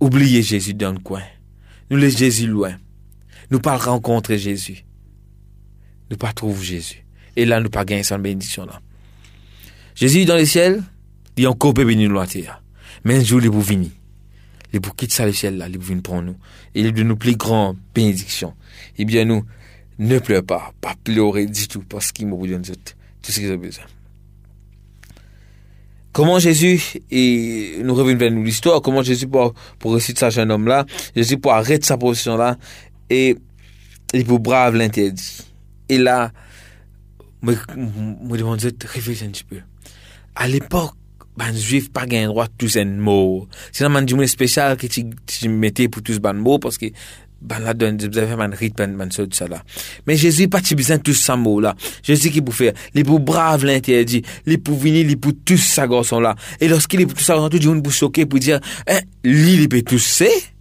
oublions 0.00 0.42
Jésus 0.42 0.74
dans 0.74 0.92
le 0.92 0.98
coin. 0.98 1.22
Nous 1.90 1.96
laissons 1.96 2.18
Jésus 2.18 2.46
loin. 2.46 2.74
Nous 3.50 3.60
pas 3.60 3.76
rencontrer 3.76 4.38
Jésus. 4.38 4.84
Nous 6.10 6.16
pas 6.16 6.32
trouver 6.32 6.64
Jésus. 6.64 7.04
Et 7.36 7.44
là, 7.44 7.60
nous 7.60 7.70
pas 7.70 7.84
gagner 7.84 8.02
sa 8.02 8.18
bénédiction 8.18 8.66
là. 8.66 8.80
Jésus 9.94 10.24
dans 10.24 10.36
le 10.36 10.44
ciel, 10.46 10.82
il 11.36 11.46
a 11.46 11.50
encore 11.50 11.74
béni 11.74 12.08
nous. 12.08 12.20
Mais 13.04 13.16
un 13.16 13.24
jour, 13.24 13.40
il 13.40 13.46
est 13.46 13.50
pour 13.50 13.60
venir. 13.60 13.90
Il 14.72 14.76
est 14.76 14.80
pour 14.80 14.96
quitter 14.96 15.14
ça 15.14 15.26
le 15.26 15.32
ciel 15.32 15.58
là, 15.58 15.68
il 15.68 15.76
est 15.76 16.02
pour 16.02 16.22
nous. 16.22 16.36
Il 16.74 16.86
est 16.86 16.92
de 16.92 17.02
nous 17.02 17.16
plus 17.16 17.36
grandes 17.36 17.76
bénédictions. 17.94 18.54
Eh 18.96 19.04
bien, 19.04 19.24
nous, 19.24 19.44
ne 19.98 20.18
pleure 20.18 20.42
pas, 20.42 20.72
pas 20.80 20.94
pleurer 21.04 21.46
du 21.46 21.68
tout, 21.68 21.82
parce 21.82 22.12
qu'il 22.12 22.26
m'a 22.26 22.36
donné 22.36 22.58
tout 22.60 23.32
ce 23.32 23.38
qu'ils 23.38 23.52
ont 23.52 23.56
besoin. 23.56 23.84
Comment 26.12 26.38
Jésus, 26.38 26.98
et 27.10 27.76
nous 27.82 27.94
revenons 27.94 28.18
vers 28.18 28.30
nous 28.30 28.42
l'histoire, 28.42 28.82
comment 28.82 29.02
Jésus 29.02 29.28
pour, 29.28 29.54
pour 29.78 29.92
réussir 29.92 30.14
ce 30.18 30.30
jeune 30.30 30.50
homme-là, 30.50 30.84
Jésus 31.16 31.38
pour 31.38 31.52
arrêter 31.52 31.86
sa 31.86 31.96
position-là, 31.96 32.58
et 33.08 33.36
il 34.12 34.24
pour 34.24 34.40
brave 34.40 34.76
l'interdit. 34.76 35.38
Et 35.88 35.98
là, 35.98 36.32
moi, 37.40 37.54
me 37.76 38.36
demande 38.36 38.58
de 38.58 38.86
réfléchir 38.86 39.26
un 39.26 39.30
petit 39.30 39.44
peu. 39.44 39.60
À 40.34 40.48
l'époque, 40.48 40.94
ban 41.36 41.54
juif 41.54 41.90
pas 41.90 42.06
gain 42.06 42.26
droit 42.26 42.46
tous 42.58 42.76
un 42.76 42.84
mot. 42.84 43.48
C'est 43.72 43.84
un 43.84 44.02
du 44.02 44.26
spécial 44.26 44.76
que 44.76 44.86
tu, 44.86 45.04
tu 45.26 45.48
mettais 45.48 45.88
pour 45.88 46.02
tous 46.02 46.18
ban 46.18 46.34
mots 46.34 46.58
parce 46.58 46.78
que 46.78 46.86
ban 47.40 47.74
donne 47.74 47.96
vous 47.96 48.18
avez 48.18 48.36
man 48.36 48.54
rythme 48.54 48.86
man 48.92 49.10
ça 49.10 49.24
ça. 49.32 49.46
Mais 50.06 50.16
Jésus 50.16 50.48
pas 50.48 50.60
tu 50.60 50.74
besoin 50.74 50.98
tous 50.98 51.14
ça 51.14 51.36
mot 51.36 51.60
là. 51.60 51.74
Jésus 52.02 52.30
qui 52.30 52.40
pour 52.40 52.54
faire 52.54 52.72
les 52.94 53.04
pour 53.04 53.20
brave 53.20 53.64
l'interdit, 53.64 54.22
les 54.46 54.58
pour 54.58 54.82
les 54.84 55.16
pour 55.16 55.32
tous 55.44 55.58
ça 55.58 55.86
garçon 55.86 56.20
là. 56.20 56.36
Et 56.60 56.68
lorsqu'il 56.68 57.00
est 57.00 57.06
pour 57.06 57.16
tout 57.16 57.24
ça 57.24 57.36
tout 57.50 57.58
du 57.58 57.68
monde 57.68 57.82
pour 57.82 57.92
choquer 57.92 58.26
pour 58.26 58.38
dire 58.38 58.60
hein, 58.88 59.00
lui 59.24 59.54
il 59.54 59.68
peut 59.68 59.82
tous 59.82 59.98
c'est 59.98 60.52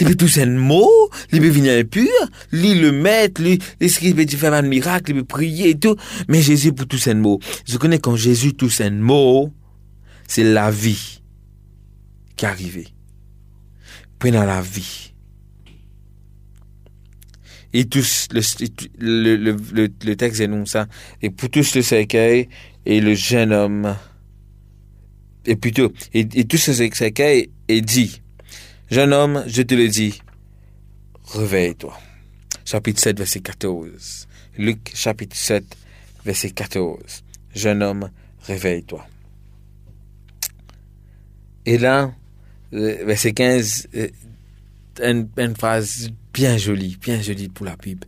il 0.00 0.06
peut 0.06 0.14
tous 0.14 0.38
un 0.38 0.46
mot, 0.46 0.90
il 1.30 1.68
impur, 1.68 2.08
le 2.50 2.90
mettre, 2.90 3.42
lui, 3.42 3.58
qu'il 3.78 4.14
peut 4.14 4.26
faire 4.26 4.54
un 4.54 4.62
miracle, 4.62 5.12
il 5.12 5.16
peut 5.16 5.24
prier 5.24 5.70
et 5.70 5.78
tout. 5.78 5.94
Mais 6.26 6.40
Jésus 6.40 6.72
pour 6.72 6.86
tous 6.86 7.06
un 7.08 7.14
mot. 7.14 7.38
Je 7.66 7.76
connais 7.76 7.98
quand 7.98 8.16
Jésus 8.16 8.54
tous 8.54 8.80
un 8.80 8.90
mot, 8.90 9.52
c'est 10.26 10.44
la 10.44 10.70
vie 10.70 11.20
qui 12.36 12.44
est 12.44 12.48
arrivée. 12.48 12.88
Pendant 14.18 14.44
la 14.44 14.60
vie. 14.60 15.12
Et 17.72 17.86
tous, 17.86 18.28
le, 18.30 18.40
le, 18.98 19.36
le, 19.36 19.56
le, 19.72 19.88
le 20.04 20.16
texte 20.16 20.40
énonce 20.40 20.70
ça. 20.70 20.86
Et 21.20 21.30
pour 21.30 21.50
tous 21.50 21.74
le 21.74 21.82
cercueil, 21.82 22.48
et 22.86 23.00
le 23.00 23.14
jeune 23.14 23.52
homme, 23.52 23.96
et 25.44 25.56
plutôt, 25.56 25.92
et, 26.12 26.20
et 26.20 26.44
tous 26.44 26.58
ce 26.58 26.72
cercueil, 26.72 27.50
et 27.68 27.80
dit, 27.80 28.22
jeune 28.90 29.12
homme, 29.12 29.44
je 29.46 29.62
te 29.62 29.74
le 29.74 29.88
dis, 29.88 30.20
réveille-toi. 31.32 31.98
Chapitre 32.64 33.00
7, 33.00 33.18
verset 33.18 33.40
14. 33.40 34.28
Luc, 34.56 34.92
chapitre 34.94 35.36
7, 35.36 35.64
verset 36.24 36.50
14. 36.50 37.24
Jeune 37.54 37.82
homme, 37.82 38.10
réveille-toi. 38.46 39.06
Et 41.66 41.78
là, 41.78 42.12
euh, 42.72 43.04
verset 43.04 43.32
15, 43.32 43.88
euh, 43.94 44.08
une, 45.02 45.28
une 45.38 45.56
phrase 45.56 46.10
bien 46.32 46.56
jolie, 46.56 46.96
bien 47.00 47.20
jolie 47.20 47.48
pour 47.48 47.66
la 47.66 47.76
Bible. 47.76 48.06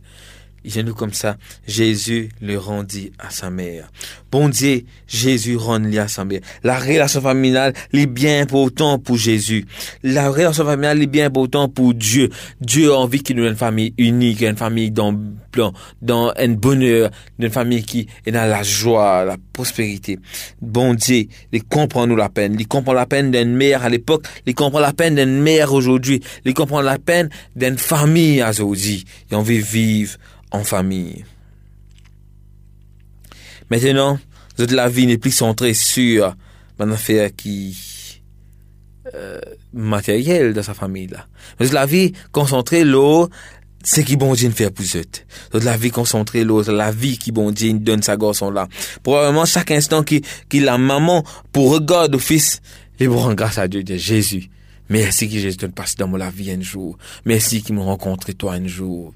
Il 0.75 0.83
nous 0.83 0.93
comme 0.93 1.13
ça, 1.13 1.37
Jésus 1.65 2.27
le 2.41 2.57
rendit 2.57 3.13
à 3.19 3.29
sa 3.29 3.49
mère. 3.49 3.89
Bon 4.29 4.49
Dieu, 4.49 4.83
Jésus 5.07 5.55
rendit 5.55 5.97
à 5.97 6.09
sa 6.09 6.25
mère. 6.25 6.41
La 6.61 6.77
relation 6.77 7.21
familiale 7.21 7.73
est 7.93 8.05
bien 8.05 8.41
important 8.41 8.99
pour 8.99 9.15
Jésus. 9.15 9.65
La 10.03 10.29
relation 10.29 10.65
familiale 10.65 11.01
est 11.01 11.07
bien 11.07 11.27
important 11.27 11.69
pour 11.69 11.93
Dieu. 11.93 12.29
Dieu 12.59 12.91
a 12.91 12.97
envie 12.97 13.23
qu'il 13.23 13.37
nous 13.37 13.45
ait 13.45 13.49
une 13.49 13.55
famille 13.55 13.93
unique, 13.97 14.41
une 14.41 14.57
famille 14.57 14.91
dans, 14.91 15.17
dans 16.01 16.33
un 16.37 16.49
bonheur, 16.49 17.11
une 17.39 17.49
famille 17.49 17.83
qui 17.83 18.07
est 18.25 18.31
dans 18.31 18.49
la 18.49 18.61
joie, 18.61 19.23
la 19.23 19.37
prospérité. 19.53 20.19
Bon 20.61 20.93
Dieu, 20.93 21.27
il 21.53 21.63
comprend 21.63 22.07
nous 22.07 22.17
la 22.17 22.27
peine. 22.27 22.57
Il 22.59 22.67
comprend 22.67 22.91
la 22.91 23.05
peine 23.05 23.31
d'une 23.31 23.55
mère 23.55 23.83
à 23.83 23.89
l'époque. 23.89 24.25
Il 24.45 24.53
comprend 24.53 24.81
la 24.81 24.91
peine 24.91 25.15
d'une 25.15 25.39
mère 25.39 25.71
aujourd'hui. 25.71 26.21
Il 26.43 26.53
comprend 26.53 26.81
la 26.81 26.99
peine 26.99 27.29
d'une 27.55 27.77
famille 27.77 28.43
aujourd'hui. 28.43 29.05
Et 29.31 29.35
on 29.35 29.41
veut 29.41 29.55
vivre 29.55 30.17
en 30.51 30.63
famille. 30.63 31.25
Maintenant, 33.69 34.19
la 34.57 34.89
vie 34.89 35.07
n'est 35.07 35.17
plus 35.17 35.31
centrée 35.31 35.73
sur 35.73 36.35
une 36.79 36.91
affaire 36.91 37.29
qui 37.35 38.21
euh, 39.13 39.39
matérielle 39.73 40.53
dans 40.53 40.63
sa 40.63 40.73
famille 40.73 41.07
là. 41.07 41.27
la 41.59 41.85
vie 41.85 42.13
concentrée 42.31 42.83
l'eau 42.83 43.29
c'est 43.83 44.03
qui 44.03 44.17
bon 44.17 44.33
Dieu 44.33 44.49
fait 44.49 44.69
pour 44.69 44.85
eux. 44.95 45.59
la 45.59 45.77
vie 45.77 45.91
concentrée 45.91 46.43
l'autre, 46.43 46.73
la 46.73 46.91
vie 46.91 47.17
qui 47.17 47.31
bon 47.31 47.51
Dieu 47.51 47.71
donne 47.73 48.01
sa 48.01 48.17
garçon 48.17 48.51
là. 48.51 48.67
Probablement 49.01 49.45
chaque 49.45 49.71
instant 49.71 50.03
qui 50.03 50.23
qui 50.49 50.59
la 50.59 50.77
maman 50.77 51.23
pour 51.53 51.71
regarder 51.71 52.17
au 52.17 52.19
fils, 52.19 52.61
les 52.99 53.07
bon 53.07 53.33
grâce 53.33 53.57
à 53.57 53.67
Dieu 53.69 53.83
de 53.83 53.95
Jésus. 53.95 54.49
Merci 54.89 55.29
que 55.29 55.37
Jésus 55.37 55.57
te 55.57 55.65
passe 55.67 55.95
dans 55.95 56.07
ma 56.07 56.29
vie 56.29 56.51
un 56.51 56.61
jour. 56.61 56.97
Merci 57.23 57.61
qu'il 57.61 57.75
me 57.75 57.81
rencontre 57.81 58.31
toi 58.33 58.53
un 58.53 58.67
jour. 58.67 59.13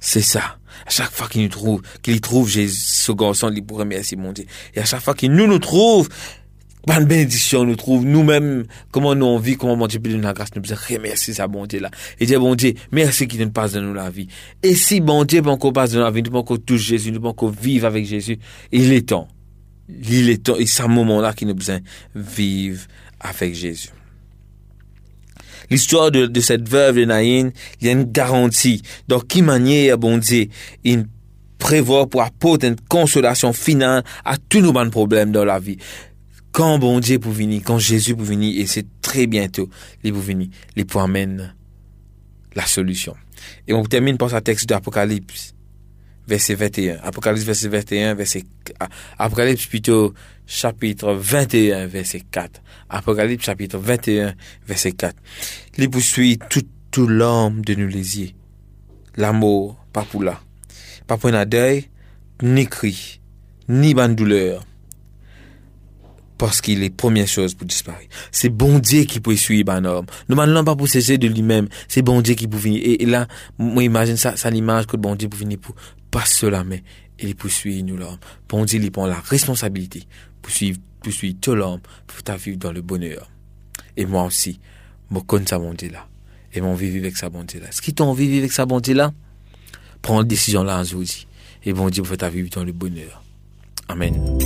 C'est 0.00 0.22
ça. 0.22 0.58
À 0.86 0.90
chaque 0.90 1.10
fois 1.10 1.28
qu'il 1.28 1.42
nous 1.42 1.48
trouve, 1.48 1.82
qu'il 2.02 2.20
trouve 2.20 2.48
Jésus, 2.48 2.76
ce 2.76 3.12
garçon, 3.12 3.50
il 3.54 3.64
pour 3.64 3.78
remercier 3.78 4.16
mon 4.16 4.32
Dieu. 4.32 4.44
Et 4.74 4.80
à 4.80 4.84
chaque 4.84 5.00
fois 5.00 5.14
qu'il 5.14 5.32
nous 5.32 5.46
nous 5.46 5.58
trouve, 5.58 6.08
bonne 6.86 7.04
bénédiction 7.04 7.64
nous 7.64 7.76
trouve, 7.76 8.04
nous-mêmes, 8.04 8.64
comment 8.92 9.14
nous 9.14 9.26
on 9.26 9.38
vit, 9.38 9.56
comment 9.56 9.76
mon 9.76 9.86
Dieu 9.86 9.98
peut 9.98 10.10
nous 10.10 10.20
la 10.20 10.32
grâce, 10.32 10.54
nous 10.54 10.62
besoin 10.62 10.78
remercier 10.88 11.34
sa 11.34 11.48
bonté 11.48 11.80
là. 11.80 11.90
Et 12.20 12.26
dire, 12.26 12.40
bon 12.40 12.54
Dieu, 12.54 12.74
merci 12.92 13.26
qu'il 13.26 13.40
nous 13.40 13.50
passe 13.50 13.72
dans 13.72 13.80
nous 13.80 13.94
la 13.94 14.10
vie. 14.10 14.28
Et 14.62 14.74
si 14.74 15.00
bon 15.00 15.24
Dieu 15.24 15.42
peut 15.42 15.50
encore 15.50 15.72
passe 15.72 15.92
dans 15.92 16.02
la 16.02 16.10
vie, 16.10 16.22
nous 16.22 16.36
encore 16.36 16.58
toucher 16.64 16.98
Jésus, 16.98 17.12
nous 17.12 17.26
encore 17.26 17.50
vivre 17.50 17.86
avec 17.86 18.06
Jésus, 18.06 18.38
il 18.70 18.92
est 18.92 19.08
temps. 19.08 19.28
Il 19.88 20.28
est 20.30 20.42
temps, 20.44 20.56
et 20.56 20.66
c'est 20.66 20.82
un 20.82 20.88
moment 20.88 21.20
là 21.20 21.32
qu'il 21.32 21.48
nous 21.48 21.54
besoin 21.54 21.78
vivre 22.14 22.86
avec 23.20 23.54
Jésus. 23.54 23.90
L'histoire 25.70 26.10
de, 26.10 26.26
de, 26.26 26.40
cette 26.40 26.68
veuve 26.68 26.96
de 26.96 27.04
Naïn, 27.04 27.52
il 27.80 27.86
y 27.86 27.90
a 27.90 27.92
une 27.92 28.04
garantie. 28.04 28.82
Donc, 29.08 29.28
qui 29.28 29.42
manière, 29.42 29.98
bon 29.98 30.18
Dieu, 30.18 30.48
il 30.84 31.06
prévoit 31.58 32.06
pour 32.06 32.22
apporter 32.22 32.68
une 32.68 32.76
consolation 32.88 33.52
finale 33.52 34.04
à 34.24 34.36
tous 34.36 34.60
nos 34.60 34.72
bons 34.72 34.90
problèmes 34.90 35.32
dans 35.32 35.44
la 35.44 35.58
vie. 35.58 35.78
Quand 36.52 36.78
bon 36.78 37.00
Dieu 37.00 37.18
pour 37.18 37.32
venir, 37.32 37.62
quand 37.64 37.78
Jésus 37.78 38.14
pour 38.14 38.24
venir, 38.24 38.60
et 38.60 38.66
c'est 38.66 38.86
très 39.02 39.26
bientôt, 39.26 39.68
il 40.04 40.12
pour 40.12 40.22
venir, 40.22 40.48
il 40.76 40.86
pour 40.86 41.02
amener 41.02 41.48
la 42.54 42.66
solution. 42.66 43.14
Et 43.66 43.74
on 43.74 43.84
termine 43.84 44.16
par 44.16 44.30
ce 44.30 44.36
texte 44.36 44.68
d'Apocalypse, 44.68 45.54
verset 46.26 46.54
21. 46.54 46.98
Apocalypse, 47.02 47.44
verset 47.44 47.68
21, 47.68 48.14
verset, 48.14 48.44
Apocalypse 49.18 49.66
plutôt, 49.66 50.14
chapitre 50.46 51.12
21, 51.12 51.86
verset 51.86 52.22
4. 52.30 52.62
Apocalypse, 52.88 53.44
chapitre 53.44 53.78
21, 53.78 54.34
verset 54.66 54.92
4. 54.92 55.14
Il 55.78 55.90
poursuit 55.90 56.38
tout, 56.50 56.62
tout 56.90 57.06
l'homme 57.06 57.64
de 57.64 57.74
nous 57.74 57.88
lésier. 57.88 58.34
L'amour, 59.16 59.76
pas 59.92 60.02
pour 60.02 60.22
là. 60.22 60.40
Pas 61.06 61.16
pour 61.16 61.30
un 61.30 61.46
deuil, 61.46 61.88
ni 62.42 62.66
cri, 62.66 63.20
ni 63.68 63.94
bonne 63.94 64.14
douleur. 64.14 64.64
Parce 66.38 66.60
qu'il 66.60 66.82
est 66.82 66.90
première 66.90 67.26
chose 67.26 67.54
pour 67.54 67.66
disparaître. 67.66 68.14
C'est 68.30 68.50
bon 68.50 68.78
Dieu 68.78 69.04
qui 69.04 69.20
peut 69.20 69.36
suivre 69.36 69.72
un 69.72 69.86
homme. 69.86 70.04
Nous 70.28 70.36
ne 70.36 70.62
pas 70.62 70.76
pour 70.76 70.86
cesser 70.86 71.16
de 71.16 71.28
lui-même. 71.28 71.66
C'est 71.88 72.02
bon 72.02 72.20
Dieu 72.20 72.34
qui 72.34 72.46
peut 72.46 72.58
venir. 72.58 72.82
Et, 72.84 73.06
là, 73.06 73.26
moi, 73.56 73.82
imagine 73.82 74.18
ça, 74.18 74.36
ça 74.36 74.50
l'image 74.50 74.86
que 74.86 74.98
bon 74.98 75.14
Dieu 75.14 75.30
peut 75.30 75.38
venir 75.38 75.58
pour, 75.58 75.74
pas 76.16 76.64
mais 76.64 76.82
il 77.18 77.36
poursuit 77.36 77.82
nous 77.82 77.98
l'homme. 77.98 78.16
Bon 78.48 78.64
Dieu, 78.64 78.80
il 78.82 78.90
prend 78.90 79.06
la 79.06 79.20
responsabilité 79.20 80.04
pour 80.40 80.50
suivre, 80.50 80.78
pour 81.02 81.12
suivre 81.12 81.36
tout 81.42 81.54
l'homme, 81.54 81.80
pour 82.06 82.22
ta 82.22 82.36
vivre 82.36 82.56
dans 82.56 82.72
le 82.72 82.80
bonheur. 82.80 83.30
Et 83.98 84.06
moi 84.06 84.24
aussi, 84.24 84.58
je 85.14 85.18
connais 85.20 85.46
sa 85.46 85.58
bonté 85.58 85.90
là. 85.90 86.08
Et 86.54 86.62
mon 86.62 86.74
vivre 86.74 86.96
avec 86.96 87.18
sa 87.18 87.28
bonté 87.28 87.60
là. 87.60 87.66
Ce 87.70 87.82
qui 87.82 87.92
de 87.92 88.14
vivre 88.14 88.38
avec 88.38 88.52
sa 88.52 88.64
bonté 88.64 88.94
là, 88.94 89.12
prends 90.00 90.18
la 90.18 90.24
décision 90.24 90.64
là 90.64 90.80
aujourd'hui. 90.80 91.26
Et 91.64 91.74
bon 91.74 91.90
Dieu, 91.90 92.02
pour 92.02 92.16
ta 92.16 92.30
vivre 92.30 92.48
dans 92.48 92.64
le 92.64 92.72
bonheur. 92.72 93.22
Amen. 93.88 94.38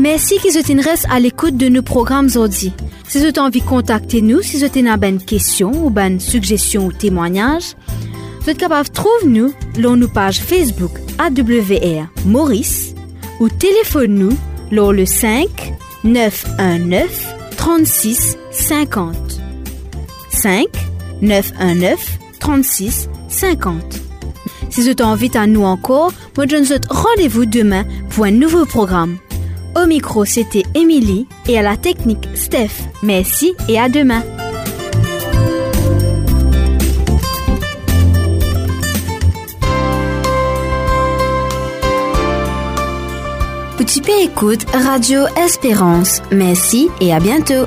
Merci 0.00 0.38
qu'ils 0.38 0.52
se 0.52 1.10
à 1.10 1.20
l'écoute 1.20 1.58
de 1.58 1.68
nos 1.68 1.82
programmes 1.82 2.24
aujourd'hui. 2.24 2.72
Si 3.06 3.18
vous 3.18 3.24
avez 3.24 3.38
envie 3.38 3.60
de 3.60 3.66
contacter 3.66 4.22
nous, 4.22 4.40
si 4.40 4.56
vous 4.56 4.64
avez 4.64 5.08
une 5.08 5.22
question 5.22 5.72
ou 5.72 5.92
une 5.98 6.18
suggestion 6.18 6.86
ou 6.86 6.92
témoignage, 6.92 7.74
vous 8.40 8.48
êtes 8.48 8.56
capable 8.56 8.88
de 8.88 8.94
trouver 8.94 9.26
nous 9.26 9.52
sur 9.78 9.96
nos 9.98 10.08
pages 10.08 10.40
Facebook 10.40 10.92
AWR 11.18 12.06
Maurice 12.24 12.94
ou 13.40 13.50
téléphone 13.50 14.14
nous 14.14 14.38
sur 14.72 14.90
le 14.90 15.04
5 15.04 15.74
919 16.02 17.34
36 17.58 18.38
50. 18.52 19.14
5 20.30 20.66
919 21.20 22.18
36 22.40 23.10
50. 23.28 24.00
Si 24.70 24.80
vous 24.80 24.88
avez 24.88 25.02
envie 25.02 25.30
à 25.34 25.46
nous 25.46 25.64
encore, 25.64 26.10
moi 26.38 26.46
je 26.48 26.56
vous 26.56 26.74
rendez-vous 26.88 27.44
demain 27.44 27.84
pour 28.08 28.24
un 28.24 28.30
nouveau 28.30 28.64
programme. 28.64 29.18
Au 29.80 29.86
micro, 29.86 30.26
c'était 30.26 30.64
Émilie 30.74 31.26
et 31.48 31.58
à 31.58 31.62
la 31.62 31.76
technique, 31.76 32.28
Steph. 32.34 32.84
Merci 33.02 33.54
et 33.66 33.78
à 33.78 33.88
demain. 33.88 34.22
Petit 43.78 44.02
P 44.02 44.12
écoute 44.22 44.66
Radio 44.72 45.22
Espérance. 45.42 46.20
Merci 46.30 46.90
et 47.00 47.14
à 47.14 47.20
bientôt. 47.20 47.64